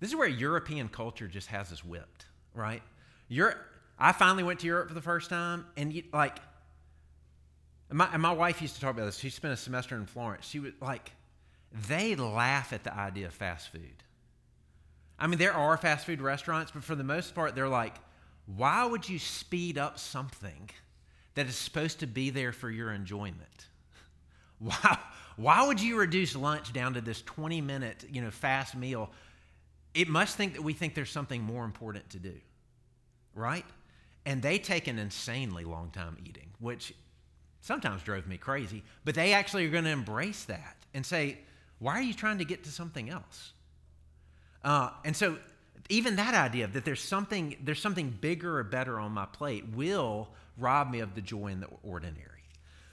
this 0.00 0.10
is 0.10 0.16
where 0.16 0.28
European 0.28 0.88
culture 0.88 1.28
just 1.28 1.48
has 1.48 1.70
us 1.72 1.84
whipped, 1.84 2.26
right? 2.54 2.82
Europe, 3.28 3.58
I 3.98 4.12
finally 4.12 4.42
went 4.42 4.60
to 4.60 4.66
Europe 4.66 4.88
for 4.88 4.94
the 4.94 5.02
first 5.02 5.30
time, 5.30 5.66
and 5.76 5.92
you, 5.92 6.04
like, 6.12 6.38
my, 7.90 8.08
and 8.12 8.22
my 8.22 8.32
wife 8.32 8.62
used 8.62 8.74
to 8.76 8.80
talk 8.80 8.94
about 8.94 9.06
this. 9.06 9.18
She 9.18 9.30
spent 9.30 9.54
a 9.54 9.56
semester 9.56 9.96
in 9.96 10.06
Florence. 10.06 10.46
She 10.48 10.58
was 10.58 10.72
like, 10.80 11.12
they 11.88 12.16
laugh 12.16 12.72
at 12.72 12.84
the 12.84 12.94
idea 12.94 13.26
of 13.26 13.34
fast 13.34 13.70
food. 13.70 14.02
I 15.18 15.26
mean, 15.26 15.38
there 15.38 15.52
are 15.52 15.76
fast 15.76 16.06
food 16.06 16.20
restaurants, 16.20 16.72
but 16.72 16.82
for 16.82 16.94
the 16.94 17.04
most 17.04 17.34
part, 17.34 17.54
they're 17.54 17.68
like, 17.68 17.94
why 18.46 18.84
would 18.84 19.08
you 19.08 19.18
speed 19.18 19.78
up 19.78 19.98
something 19.98 20.70
that 21.34 21.46
is 21.46 21.56
supposed 21.56 22.00
to 22.00 22.06
be 22.06 22.30
there 22.30 22.52
for 22.52 22.70
your 22.70 22.92
enjoyment? 22.92 23.66
Why, 24.62 24.98
why 25.36 25.66
would 25.66 25.80
you 25.80 25.98
reduce 25.98 26.36
lunch 26.36 26.72
down 26.72 26.94
to 26.94 27.00
this 27.00 27.20
20 27.22 27.60
minute, 27.60 28.04
you 28.12 28.22
know, 28.22 28.30
fast 28.30 28.76
meal 28.76 29.10
it 29.94 30.08
must 30.08 30.36
think 30.36 30.54
that 30.54 30.62
we 30.62 30.72
think 30.72 30.94
there's 30.94 31.10
something 31.10 31.42
more 31.42 31.64
important 31.64 32.08
to 32.10 32.18
do, 32.18 32.34
right? 33.34 33.64
And 34.24 34.40
they 34.40 34.58
take 34.58 34.88
an 34.88 34.98
insanely 34.98 35.64
long 35.64 35.90
time 35.90 36.16
eating, 36.24 36.50
which 36.60 36.94
sometimes 37.60 38.02
drove 38.02 38.26
me 38.26 38.38
crazy, 38.38 38.82
but 39.04 39.14
they 39.14 39.32
actually 39.32 39.66
are 39.66 39.70
going 39.70 39.84
to 39.84 39.90
embrace 39.90 40.44
that 40.44 40.76
and 40.94 41.04
say, 41.04 41.38
why 41.78 41.98
are 41.98 42.02
you 42.02 42.14
trying 42.14 42.38
to 42.38 42.44
get 42.44 42.64
to 42.64 42.70
something 42.70 43.10
else? 43.10 43.52
Uh, 44.64 44.90
and 45.04 45.16
so 45.16 45.36
even 45.88 46.16
that 46.16 46.34
idea 46.34 46.68
that 46.68 46.84
there's 46.84 47.02
something 47.02 47.56
there's 47.62 47.80
something 47.80 48.10
bigger 48.20 48.58
or 48.58 48.62
better 48.62 49.00
on 49.00 49.10
my 49.10 49.26
plate 49.26 49.64
will 49.74 50.28
rob 50.56 50.90
me 50.90 51.00
of 51.00 51.14
the 51.16 51.20
joy 51.20 51.48
in 51.48 51.60
the 51.60 51.66
ordinary. 51.82 52.31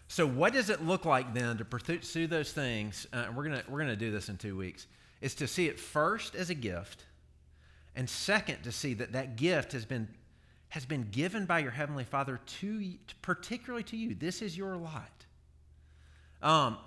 So 0.10 0.28
what 0.28 0.52
does 0.52 0.70
it 0.70 0.84
look 0.84 1.06
like 1.06 1.34
then 1.34 1.58
to 1.60 1.66
pursue 1.66 2.28
those 2.28 2.52
things? 2.52 3.08
Uh, 3.14 3.28
we're 3.34 3.44
gonna 3.46 3.64
we're 3.70 3.80
gonna 3.80 3.96
do 3.96 4.12
this 4.12 4.28
in 4.28 4.36
two 4.38 4.58
weeks 4.58 4.88
is 5.22 5.36
to 5.36 5.48
see 5.48 5.68
it 5.68 5.80
first 5.80 6.36
as 6.36 6.50
a 6.50 6.56
gift, 6.56 7.04
and 7.96 8.10
second, 8.10 8.64
to 8.64 8.72
see 8.72 8.94
that 8.96 9.12
that 9.14 9.36
gift 9.36 9.74
has 9.74 9.86
been, 9.86 10.08
has 10.70 10.86
been 10.86 11.10
given 11.12 11.46
by 11.46 11.60
your 11.60 11.72
Heavenly 11.72 12.06
Father 12.06 12.40
to, 12.60 12.94
particularly 13.22 13.84
to 13.84 13.98
you. 13.98 14.16
This 14.16 14.42
is 14.42 14.58
your 14.58 14.78
lot. 14.78 15.12
Um, 16.42 16.78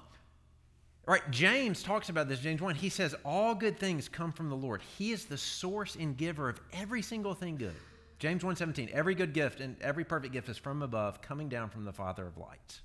right, 1.06 1.28
James 1.30 1.82
talks 1.82 2.08
about 2.08 2.28
this, 2.28 2.40
James 2.40 2.62
1. 2.62 2.74
He 2.74 2.88
says, 2.88 3.14
All 3.24 3.54
good 3.54 3.78
things 3.78 4.08
come 4.08 4.32
from 4.32 4.48
the 4.48 4.56
Lord. 4.56 4.80
He 4.96 5.12
is 5.12 5.26
the 5.26 5.36
source 5.36 5.96
and 5.96 6.16
giver 6.16 6.48
of 6.48 6.60
every 6.72 7.02
single 7.02 7.34
thing 7.34 7.56
good. 7.56 7.76
James 8.18 8.44
1:17, 8.44 8.88
every 8.92 9.16
good 9.16 9.32
gift 9.32 9.60
and 9.60 9.76
every 9.82 10.04
perfect 10.04 10.32
gift 10.32 10.48
is 10.48 10.56
from 10.56 10.80
above, 10.80 11.20
coming 11.20 11.48
down 11.48 11.68
from 11.68 11.84
the 11.84 11.92
Father 11.92 12.24
of 12.24 12.38
lights. 12.38 12.80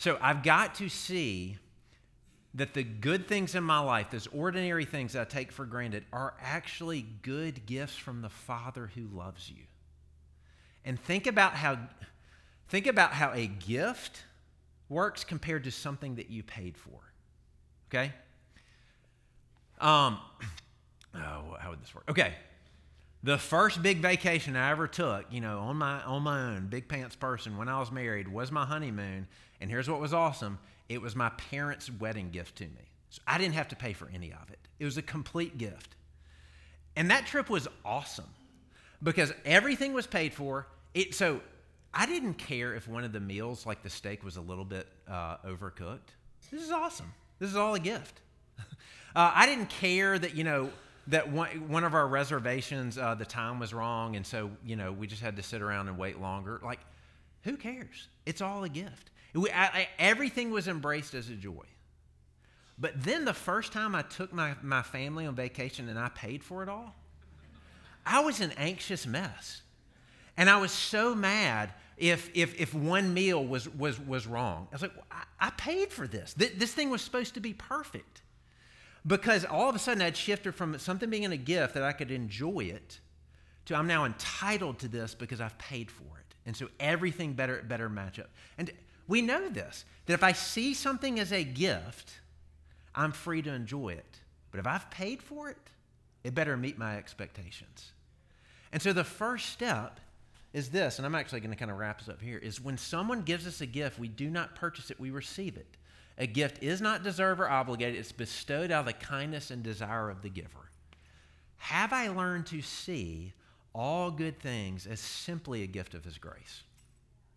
So 0.00 0.16
I've 0.22 0.42
got 0.42 0.76
to 0.76 0.88
see 0.88 1.58
that 2.54 2.72
the 2.72 2.82
good 2.82 3.28
things 3.28 3.54
in 3.54 3.62
my 3.62 3.80
life, 3.80 4.10
those 4.10 4.26
ordinary 4.28 4.86
things 4.86 5.14
I 5.14 5.24
take 5.24 5.52
for 5.52 5.66
granted, 5.66 6.06
are 6.10 6.32
actually 6.40 7.04
good 7.20 7.66
gifts 7.66 7.96
from 7.96 8.22
the 8.22 8.30
Father 8.30 8.90
who 8.94 9.02
loves 9.14 9.50
you. 9.50 9.62
And 10.86 10.98
think 10.98 11.26
about 11.26 11.52
how 11.52 11.78
think 12.70 12.86
about 12.86 13.12
how 13.12 13.32
a 13.34 13.46
gift 13.46 14.22
works 14.88 15.22
compared 15.22 15.64
to 15.64 15.70
something 15.70 16.14
that 16.14 16.30
you 16.30 16.42
paid 16.42 16.78
for. 16.78 16.98
Okay? 17.90 18.14
Um 19.82 20.18
oh, 21.14 21.58
how 21.60 21.68
would 21.68 21.82
this 21.82 21.94
work? 21.94 22.04
Okay. 22.08 22.32
The 23.22 23.36
first 23.36 23.82
big 23.82 23.98
vacation 23.98 24.56
I 24.56 24.70
ever 24.70 24.88
took, 24.88 25.26
you 25.30 25.42
know, 25.42 25.58
on 25.58 25.76
my 25.76 26.02
on 26.04 26.22
my 26.22 26.54
own, 26.54 26.68
big 26.68 26.88
pants 26.88 27.16
person 27.16 27.58
when 27.58 27.68
I 27.68 27.78
was 27.78 27.92
married 27.92 28.28
was 28.28 28.50
my 28.50 28.64
honeymoon, 28.64 29.26
and 29.60 29.70
here's 29.70 29.88
what 29.88 30.00
was 30.00 30.14
awesome 30.14 30.58
it 30.88 31.00
was 31.00 31.14
my 31.14 31.28
parents' 31.28 31.88
wedding 31.88 32.30
gift 32.30 32.56
to 32.56 32.64
me. 32.64 32.90
So 33.10 33.22
I 33.24 33.38
didn't 33.38 33.54
have 33.54 33.68
to 33.68 33.76
pay 33.76 33.92
for 33.92 34.10
any 34.12 34.32
of 34.32 34.50
it. 34.50 34.58
It 34.80 34.84
was 34.84 34.96
a 34.96 35.02
complete 35.02 35.56
gift. 35.56 35.94
And 36.96 37.12
that 37.12 37.26
trip 37.26 37.48
was 37.48 37.68
awesome 37.84 38.28
because 39.00 39.32
everything 39.44 39.92
was 39.92 40.08
paid 40.08 40.34
for. 40.34 40.66
It, 40.92 41.14
so 41.14 41.40
I 41.94 42.06
didn't 42.06 42.34
care 42.34 42.74
if 42.74 42.88
one 42.88 43.04
of 43.04 43.12
the 43.12 43.20
meals, 43.20 43.66
like 43.66 43.82
the 43.84 43.90
steak, 43.90 44.24
was 44.24 44.36
a 44.36 44.40
little 44.40 44.64
bit 44.64 44.88
uh, 45.08 45.36
overcooked. 45.46 46.10
This 46.50 46.62
is 46.62 46.72
awesome. 46.72 47.12
This 47.38 47.50
is 47.50 47.56
all 47.56 47.74
a 47.74 47.80
gift. 47.80 48.20
uh, 48.58 48.64
I 49.14 49.46
didn't 49.46 49.68
care 49.68 50.18
that, 50.18 50.34
you 50.34 50.42
know, 50.42 50.70
that 51.06 51.30
one, 51.30 51.68
one 51.68 51.84
of 51.84 51.94
our 51.94 52.08
reservations, 52.08 52.98
uh, 52.98 53.14
the 53.14 53.24
time 53.24 53.60
was 53.60 53.72
wrong, 53.72 54.16
and 54.16 54.26
so, 54.26 54.50
you 54.64 54.76
know, 54.76 54.92
we 54.92 55.06
just 55.06 55.22
had 55.22 55.36
to 55.36 55.42
sit 55.42 55.62
around 55.62 55.88
and 55.88 55.96
wait 55.96 56.20
longer. 56.20 56.60
Like, 56.64 56.80
who 57.42 57.56
cares? 57.56 58.08
It's 58.26 58.40
all 58.40 58.64
a 58.64 58.68
gift. 58.68 59.10
We, 59.34 59.50
I, 59.50 59.64
I, 59.64 59.88
everything 59.98 60.50
was 60.50 60.68
embraced 60.68 61.14
as 61.14 61.28
a 61.28 61.34
joy. 61.34 61.64
But 62.78 63.02
then 63.02 63.24
the 63.24 63.34
first 63.34 63.72
time 63.72 63.94
I 63.94 64.02
took 64.02 64.32
my, 64.32 64.54
my 64.62 64.82
family 64.82 65.26
on 65.26 65.34
vacation 65.34 65.88
and 65.88 65.98
I 65.98 66.08
paid 66.08 66.42
for 66.42 66.62
it 66.62 66.68
all, 66.68 66.96
I 68.06 68.20
was 68.20 68.40
an 68.40 68.52
anxious 68.56 69.06
mess. 69.06 69.62
And 70.36 70.48
I 70.48 70.58
was 70.58 70.72
so 70.72 71.14
mad 71.14 71.72
if, 71.98 72.30
if, 72.34 72.58
if 72.58 72.72
one 72.72 73.12
meal 73.12 73.44
was, 73.44 73.68
was, 73.68 74.00
was 74.00 74.26
wrong. 74.26 74.66
I 74.72 74.74
was 74.74 74.82
like, 74.82 74.94
I, 75.10 75.22
I 75.38 75.50
paid 75.50 75.92
for 75.92 76.08
this. 76.08 76.32
Th- 76.32 76.54
this 76.56 76.72
thing 76.72 76.88
was 76.88 77.02
supposed 77.02 77.34
to 77.34 77.40
be 77.40 77.52
perfect. 77.52 78.22
Because 79.06 79.44
all 79.44 79.68
of 79.68 79.74
a 79.74 79.78
sudden 79.78 80.02
I'd 80.02 80.16
shifted 80.16 80.54
from 80.54 80.78
something 80.78 81.10
being 81.10 81.26
a 81.26 81.36
gift 81.36 81.74
that 81.74 81.82
I 81.82 81.92
could 81.92 82.10
enjoy 82.10 82.60
it 82.60 83.00
to 83.66 83.76
I'm 83.76 83.86
now 83.86 84.04
entitled 84.04 84.78
to 84.80 84.88
this 84.88 85.14
because 85.14 85.40
I've 85.40 85.56
paid 85.58 85.90
for 85.90 86.02
it. 86.18 86.34
And 86.46 86.56
so 86.56 86.68
everything 86.80 87.34
better 87.34 87.62
better 87.66 87.88
match 87.88 88.18
up. 88.18 88.30
And 88.58 88.70
we 89.10 89.20
know 89.20 89.48
this 89.48 89.84
that 90.06 90.14
if 90.14 90.22
I 90.22 90.32
see 90.32 90.72
something 90.72 91.18
as 91.18 91.32
a 91.32 91.44
gift, 91.44 92.12
I'm 92.94 93.12
free 93.12 93.42
to 93.42 93.52
enjoy 93.52 93.90
it. 93.90 94.18
But 94.50 94.60
if 94.60 94.66
I've 94.66 94.90
paid 94.90 95.20
for 95.22 95.50
it, 95.50 95.58
it 96.24 96.34
better 96.34 96.56
meet 96.56 96.78
my 96.78 96.96
expectations. 96.96 97.90
And 98.72 98.80
so 98.80 98.92
the 98.92 99.04
first 99.04 99.50
step 99.50 99.98
is 100.52 100.68
this, 100.70 100.98
and 100.98 101.06
I'm 101.06 101.14
actually 101.14 101.40
going 101.40 101.50
to 101.50 101.56
kind 101.56 101.70
of 101.70 101.76
wrap 101.76 101.98
this 101.98 102.08
up 102.08 102.22
here, 102.22 102.38
is 102.38 102.60
when 102.60 102.78
someone 102.78 103.22
gives 103.22 103.46
us 103.46 103.60
a 103.60 103.66
gift, 103.66 103.98
we 103.98 104.08
do 104.08 104.30
not 104.30 104.54
purchase 104.54 104.90
it, 104.90 105.00
we 105.00 105.10
receive 105.10 105.56
it. 105.56 105.76
A 106.18 106.26
gift 106.26 106.62
is 106.62 106.80
not 106.80 107.02
deserved 107.02 107.40
or 107.40 107.48
obligated, 107.48 107.98
it's 107.98 108.12
bestowed 108.12 108.70
out 108.70 108.80
of 108.80 108.86
the 108.86 108.92
kindness 108.92 109.50
and 109.50 109.62
desire 109.62 110.10
of 110.10 110.22
the 110.22 110.28
giver. 110.28 110.70
Have 111.56 111.92
I 111.92 112.08
learned 112.08 112.46
to 112.46 112.62
see 112.62 113.32
all 113.74 114.10
good 114.10 114.40
things 114.40 114.86
as 114.86 115.00
simply 115.00 115.62
a 115.62 115.68
gift 115.68 115.94
of 115.94 116.04
His 116.04 116.18
grace? 116.18 116.62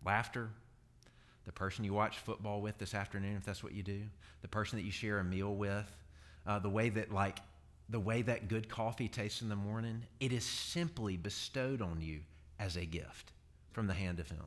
Laughter, 0.04 0.50
the 1.46 1.52
person 1.52 1.84
you 1.84 1.92
watch 1.92 2.18
football 2.18 2.60
with 2.60 2.78
this 2.78 2.94
afternoon, 2.94 3.36
if 3.36 3.44
that's 3.44 3.62
what 3.62 3.74
you 3.74 3.82
do, 3.82 4.02
the 4.42 4.48
person 4.48 4.78
that 4.78 4.84
you 4.84 4.92
share 4.92 5.18
a 5.18 5.24
meal 5.24 5.54
with, 5.54 5.90
uh, 6.46 6.58
the 6.58 6.70
way 6.70 6.88
that, 6.90 7.12
like, 7.12 7.38
the 7.88 8.00
way 8.00 8.22
that 8.22 8.48
good 8.48 8.68
coffee 8.68 9.08
tastes 9.08 9.42
in 9.42 9.48
the 9.48 9.56
morning, 9.56 10.02
it 10.20 10.32
is 10.32 10.44
simply 10.44 11.16
bestowed 11.16 11.82
on 11.82 12.00
you 12.00 12.20
as 12.58 12.76
a 12.76 12.84
gift 12.84 13.32
from 13.72 13.86
the 13.86 13.94
hand 13.94 14.20
of 14.20 14.28
Him. 14.28 14.44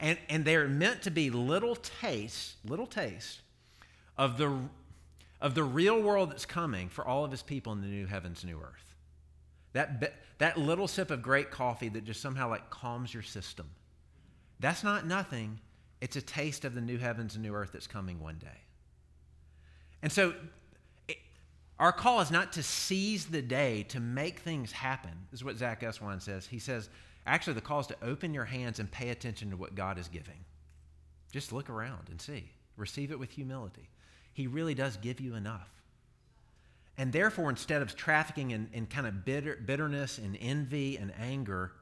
And, 0.00 0.18
and 0.28 0.44
they're 0.44 0.68
meant 0.68 1.02
to 1.02 1.10
be 1.10 1.30
little 1.30 1.76
tastes, 1.76 2.56
little 2.64 2.86
tastes 2.86 3.40
of 4.16 4.38
the, 4.38 4.56
of 5.40 5.54
the 5.54 5.64
real 5.64 6.00
world 6.00 6.30
that's 6.30 6.46
coming 6.46 6.88
for 6.88 7.06
all 7.06 7.24
of 7.24 7.30
His 7.30 7.42
people 7.42 7.72
in 7.72 7.80
the 7.80 7.88
new 7.88 8.06
heavens, 8.06 8.44
new 8.44 8.58
earth. 8.58 8.94
That, 9.74 10.14
that 10.38 10.56
little 10.56 10.88
sip 10.88 11.10
of 11.10 11.22
great 11.22 11.50
coffee 11.50 11.88
that 11.90 12.04
just 12.04 12.22
somehow 12.22 12.48
like 12.48 12.70
calms 12.70 13.12
your 13.12 13.22
system. 13.22 13.68
That's 14.60 14.82
not 14.82 15.06
nothing. 15.06 15.60
It's 16.00 16.16
a 16.16 16.22
taste 16.22 16.64
of 16.64 16.74
the 16.74 16.80
new 16.80 16.98
heavens 16.98 17.34
and 17.34 17.42
new 17.42 17.54
earth 17.54 17.70
that's 17.72 17.86
coming 17.86 18.20
one 18.20 18.38
day. 18.38 18.60
And 20.02 20.12
so 20.12 20.34
our 21.78 21.92
call 21.92 22.20
is 22.20 22.30
not 22.30 22.52
to 22.52 22.62
seize 22.62 23.26
the 23.26 23.42
day, 23.42 23.84
to 23.84 24.00
make 24.00 24.40
things 24.40 24.72
happen. 24.72 25.12
This 25.30 25.40
is 25.40 25.44
what 25.44 25.56
Zach 25.56 25.80
Eswine 25.82 26.20
says. 26.20 26.46
He 26.46 26.58
says, 26.58 26.88
actually, 27.26 27.54
the 27.54 27.60
call 27.60 27.80
is 27.80 27.86
to 27.88 27.96
open 28.02 28.34
your 28.34 28.44
hands 28.44 28.80
and 28.80 28.90
pay 28.90 29.10
attention 29.10 29.50
to 29.50 29.56
what 29.56 29.74
God 29.74 29.98
is 29.98 30.08
giving. 30.08 30.44
Just 31.32 31.52
look 31.52 31.70
around 31.70 32.08
and 32.10 32.20
see. 32.20 32.50
Receive 32.76 33.10
it 33.10 33.18
with 33.18 33.30
humility. 33.30 33.88
He 34.32 34.46
really 34.46 34.74
does 34.74 34.96
give 34.96 35.20
you 35.20 35.34
enough. 35.34 35.68
And 36.96 37.12
therefore, 37.12 37.48
instead 37.48 37.80
of 37.80 37.94
trafficking 37.94 38.50
in, 38.50 38.68
in 38.72 38.86
kind 38.86 39.06
of 39.06 39.24
bitter, 39.24 39.56
bitterness 39.64 40.18
and 40.18 40.36
envy 40.40 40.96
and 40.96 41.12
anger, 41.20 41.72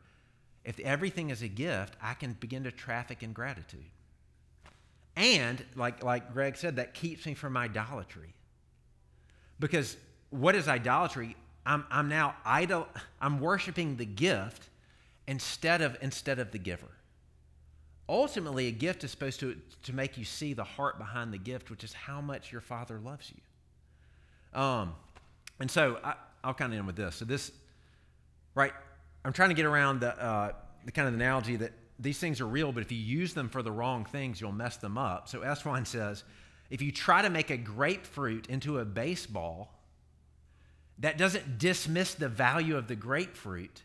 if 0.64 0.79
everything 0.81 1.31
is 1.31 1.40
a 1.40 1.48
gift, 1.48 1.96
I 2.02 2.14
can 2.14 2.35
begin 2.38 2.64
to 2.64 2.70
traffic 2.70 3.22
in 3.22 3.33
gratitude. 3.33 3.85
And, 5.16 5.64
like, 5.74 6.05
like 6.05 6.33
Greg 6.35 6.57
said, 6.57 6.76
that 6.76 6.92
keeps 6.92 7.24
me 7.24 7.33
from 7.35 7.57
idolatry. 7.57 8.35
Because 9.59 9.96
what 10.31 10.55
is 10.55 10.68
idolatry? 10.68 11.37
I'm, 11.64 11.85
I'm 11.90 12.09
now 12.09 12.37
idol, 12.44 12.87
I'm 13.20 13.40
worshiping 13.40 13.96
the 13.96 14.05
gift 14.05 14.68
instead 15.26 15.81
of, 15.81 15.96
instead 16.02 16.38
of 16.38 16.52
the 16.52 16.59
giver. 16.59 16.87
Ultimately, 18.09 18.68
a 18.68 18.72
gift 18.72 19.02
is 19.02 19.11
supposed 19.11 19.40
to, 19.40 19.57
to 19.83 19.92
make 19.92 20.16
you 20.16 20.24
see 20.24 20.52
the 20.52 20.62
heart 20.62 20.98
behind 20.98 21.33
the 21.33 21.38
gift, 21.38 21.70
which 21.70 21.83
is 21.83 21.92
how 21.92 22.20
much 22.20 22.52
your 22.52 22.61
Father 22.61 23.00
loves 23.02 23.33
you. 23.35 24.61
Um, 24.61 24.94
and 25.59 25.70
so 25.70 25.98
I, 26.05 26.14
will 26.44 26.55
kind 26.55 26.72
of 26.72 26.79
end 26.79 26.87
with 26.87 26.96
this. 26.96 27.16
So 27.16 27.24
this, 27.24 27.50
right? 28.55 28.72
I'm 29.24 29.33
trying 29.33 29.48
to 29.48 29.55
get 29.55 29.66
around 29.66 30.00
the, 30.00 30.22
uh, 30.22 30.52
the 30.85 30.92
kind 30.92 31.09
of 31.09 31.14
analogy 31.14 31.57
that 31.57 31.72
these 31.98 32.18
things 32.18 32.40
are 32.40 32.46
real, 32.46 32.72
but 32.72 32.82
if 32.82 32.92
you 32.92 32.98
use 32.98 33.35
them 33.35 33.48
for 33.48 33.62
the 33.62 33.72
wrong 33.72 34.04
things, 34.04 34.40
you'll 34.40 34.52
mess 34.52 34.76
them 34.76 34.98
up. 34.98 35.28
So 35.28 35.40
Eswine 35.40 35.87
says, 35.87 36.24
if 36.68 36.82
you 36.82 36.92
try 36.92 37.22
to 37.22 37.30
make 37.30 37.50
a 37.50 37.56
grapefruit 37.56 38.46
into 38.48 38.78
a 38.78 38.85
baseball, 38.85 39.72
that 40.98 41.18
doesn't 41.18 41.59
dismiss 41.59 42.14
the 42.14 42.28
value 42.28 42.76
of 42.76 42.88
the 42.88 42.96
grapefruit, 42.96 43.82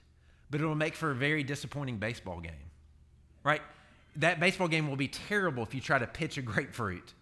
but 0.50 0.62
it'll 0.62 0.76
make 0.76 0.96
for 0.96 1.12
a 1.12 1.16
very 1.16 1.44
disappointing 1.44 1.98
baseball 1.98 2.40
game. 2.40 2.72
Right? 3.44 3.62
That 4.18 4.40
baseball 4.40 4.68
game 4.68 4.90
will 4.90 4.98
be 4.98 5.08
terrible 5.08 5.64
if 5.64 5.74
you 5.74 5.82
try 5.82 6.00
to 6.00 6.08
pitch 6.08 6.38
a 6.38 6.42
grapefruit. 6.42 7.14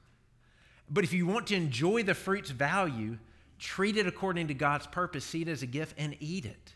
But 0.89 1.03
if 1.03 1.13
you 1.13 1.27
want 1.27 1.47
to 1.47 1.55
enjoy 1.55 2.03
the 2.03 2.15
fruit's 2.15 2.49
value, 2.49 3.17
treat 3.59 3.97
it 3.97 4.07
according 4.07 4.47
to 4.47 4.53
God's 4.53 4.87
purpose, 4.87 5.23
see 5.23 5.43
it 5.43 5.47
as 5.47 5.61
a 5.61 5.67
gift, 5.67 5.95
and 5.97 6.15
eat 6.19 6.45
it. 6.45 6.73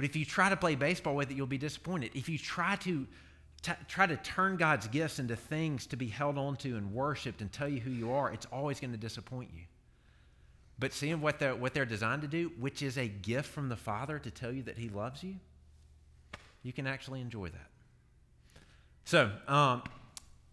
But 0.00 0.08
if 0.08 0.16
you 0.16 0.24
try 0.24 0.48
to 0.48 0.56
play 0.56 0.76
baseball 0.76 1.14
with 1.14 1.30
it, 1.30 1.36
you'll 1.36 1.46
be 1.46 1.58
disappointed. 1.58 2.12
If 2.14 2.26
you 2.30 2.38
try 2.38 2.76
to 2.76 3.06
t- 3.60 3.72
try 3.86 4.06
to 4.06 4.16
turn 4.16 4.56
God's 4.56 4.88
gifts 4.88 5.18
into 5.18 5.36
things 5.36 5.84
to 5.88 5.96
be 5.96 6.06
held 6.06 6.38
onto 6.38 6.74
and 6.78 6.94
worshiped 6.94 7.42
and 7.42 7.52
tell 7.52 7.68
you 7.68 7.80
who 7.80 7.90
you 7.90 8.10
are, 8.10 8.32
it's 8.32 8.46
always 8.46 8.80
going 8.80 8.92
to 8.92 8.96
disappoint 8.96 9.50
you. 9.54 9.64
But 10.78 10.94
seeing 10.94 11.20
what 11.20 11.38
they're, 11.38 11.54
what 11.54 11.74
they're 11.74 11.84
designed 11.84 12.22
to 12.22 12.28
do, 12.28 12.50
which 12.58 12.80
is 12.80 12.96
a 12.96 13.08
gift 13.08 13.50
from 13.50 13.68
the 13.68 13.76
Father 13.76 14.18
to 14.18 14.30
tell 14.30 14.50
you 14.50 14.62
that 14.62 14.78
He 14.78 14.88
loves 14.88 15.22
you, 15.22 15.34
you 16.62 16.72
can 16.72 16.86
actually 16.86 17.20
enjoy 17.20 17.50
that. 17.50 17.68
So, 19.04 19.30
um, 19.48 19.82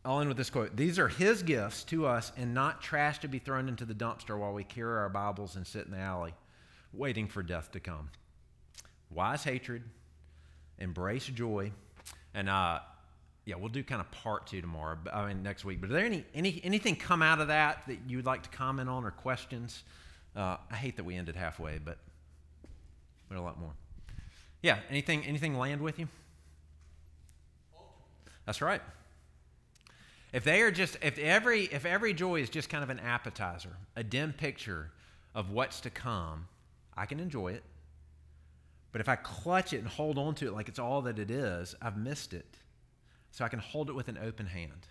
I'll 0.03 0.19
end 0.19 0.27
with 0.27 0.36
this 0.36 0.49
quote 0.49 0.75
These 0.75 0.99
are 0.99 1.07
His 1.07 1.41
gifts 1.41 1.86
to 1.86 2.05
us 2.05 2.33
and 2.36 2.53
not 2.53 2.81
trash 2.81 3.19
to 3.19 3.29
be 3.29 3.39
thrown 3.39 3.69
into 3.69 3.86
the 3.86 3.95
dumpster 3.95 4.38
while 4.38 4.51
we 4.51 4.65
carry 4.65 4.97
our 4.97 5.07
Bibles 5.07 5.55
and 5.55 5.65
sit 5.65 5.86
in 5.86 5.91
the 5.91 5.99
alley 5.99 6.33
waiting 6.91 7.29
for 7.29 7.41
death 7.41 7.71
to 7.71 7.79
come. 7.79 8.10
Wise 9.10 9.43
hatred, 9.43 9.84
embrace 10.80 11.26
joy, 11.28 11.72
and 12.34 12.50
uh, 12.50 12.80
yeah, 13.46 13.56
we'll 13.56 13.70
do 13.70 13.82
kind 13.82 14.02
of 14.02 14.12
part 14.12 14.48
two 14.48 14.60
tomorrow. 14.60 14.98
I 15.13 15.28
mean, 15.28 15.41
next 15.41 15.63
week. 15.63 15.80
But 15.80 15.89
are 15.89 15.93
there 15.93 16.06
any, 16.06 16.26
any 16.36 16.60
anything 16.65 16.98
come 16.98 17.22
out 17.22 17.39
of 17.39 17.48
that 17.48 17.84
that 17.88 18.00
you'd 18.08 18.26
like 18.26 18.43
to 18.43 18.50
comment 18.50 18.89
on 18.89 19.06
or 19.06 19.12
questions? 19.12 19.84
Uh, 20.36 20.58
I 20.70 20.76
hate 20.76 20.98
that 20.98 21.06
we 21.06 21.15
ended 21.15 21.38
halfway, 21.38 21.78
but 21.78 21.98
but 23.30 23.38
a 23.38 23.41
lot 23.41 23.58
more. 23.58 23.72
Yeah. 24.62 24.80
Anything 24.89 25.26
anything 25.26 25.58
land 25.58 25.80
with 25.82 25.98
you? 25.98 26.10
That's 28.46 28.62
right. 28.62 28.82
If 30.34 30.43
they 30.43 30.62
are 30.62 30.72
just 30.72 30.98
if 31.02 31.17
every 31.17 31.63
if 31.63 31.86
every 31.86 32.13
joy 32.13 32.41
is 32.41 32.50
just 32.50 32.70
kind 32.70 32.84
of 32.84 32.89
an 32.89 33.00
appetizer, 33.00 33.78
a 33.96 34.04
dim 34.04 34.34
picture 34.34 34.91
of 35.34 35.52
what's 35.52 35.80
to 35.82 35.89
come, 35.89 36.48
I 36.98 37.06
can 37.06 37.22
enjoy 37.22 37.54
it. 37.54 37.63
But 38.91 39.02
if 39.02 39.10
I 39.10 39.15
clutch 39.15 39.73
it 39.73 39.80
and 39.80 39.88
hold 39.88 40.17
on 40.17 40.36
to 40.36 40.47
it 40.47 40.54
like 40.54 40.69
it's 40.69 40.80
all 40.80 41.02
that 41.04 41.19
it 41.19 41.30
is, 41.30 41.76
I've 41.82 41.97
missed 41.97 42.34
it 42.34 42.58
so 43.32 43.45
I 43.45 43.50
can 43.50 43.60
hold 43.60 43.89
it 43.89 43.93
with 43.93 44.08
an 44.08 44.17
open 44.17 44.45
hand. 44.45 44.88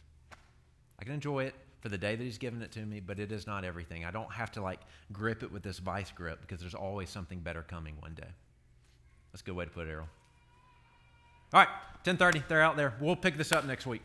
I 0.99 1.05
can 1.05 1.15
enjoy 1.15 1.45
it 1.45 1.55
for 1.81 1.89
the 1.89 1.99
day 1.99 2.17
that 2.17 2.23
He's 2.23 2.39
given 2.39 2.63
it 2.63 2.73
to 2.73 2.81
me, 2.81 3.01
but 3.01 3.19
it 3.19 3.33
is 3.33 3.47
not 3.47 3.65
everything. 3.65 4.05
I 4.05 4.11
don't 4.11 4.31
have 4.33 4.53
to 4.53 4.63
like 4.63 4.81
grip 5.13 5.43
it 5.43 5.53
with 5.53 5.63
this 5.63 5.79
vice 5.79 6.11
grip 6.11 6.41
because 6.41 6.61
there's 6.61 6.75
always 6.75 7.11
something 7.11 7.41
better 7.41 7.63
coming 7.63 7.95
one 8.01 8.15
day. 8.15 8.29
That's 9.33 9.43
a 9.43 9.45
good 9.45 9.57
way 9.57 9.65
to 9.65 9.71
put 9.71 9.89
it, 9.89 9.91
Errol. 9.91 10.09
All 11.53 11.61
right, 11.61 11.69
10:30. 12.05 12.49
They're 12.49 12.63
out 12.63 12.77
there. 12.77 12.95
We'll 13.01 13.17
pick 13.17 13.37
this 13.37 13.53
up 13.53 13.65
next 13.65 13.87
week. 13.87 14.03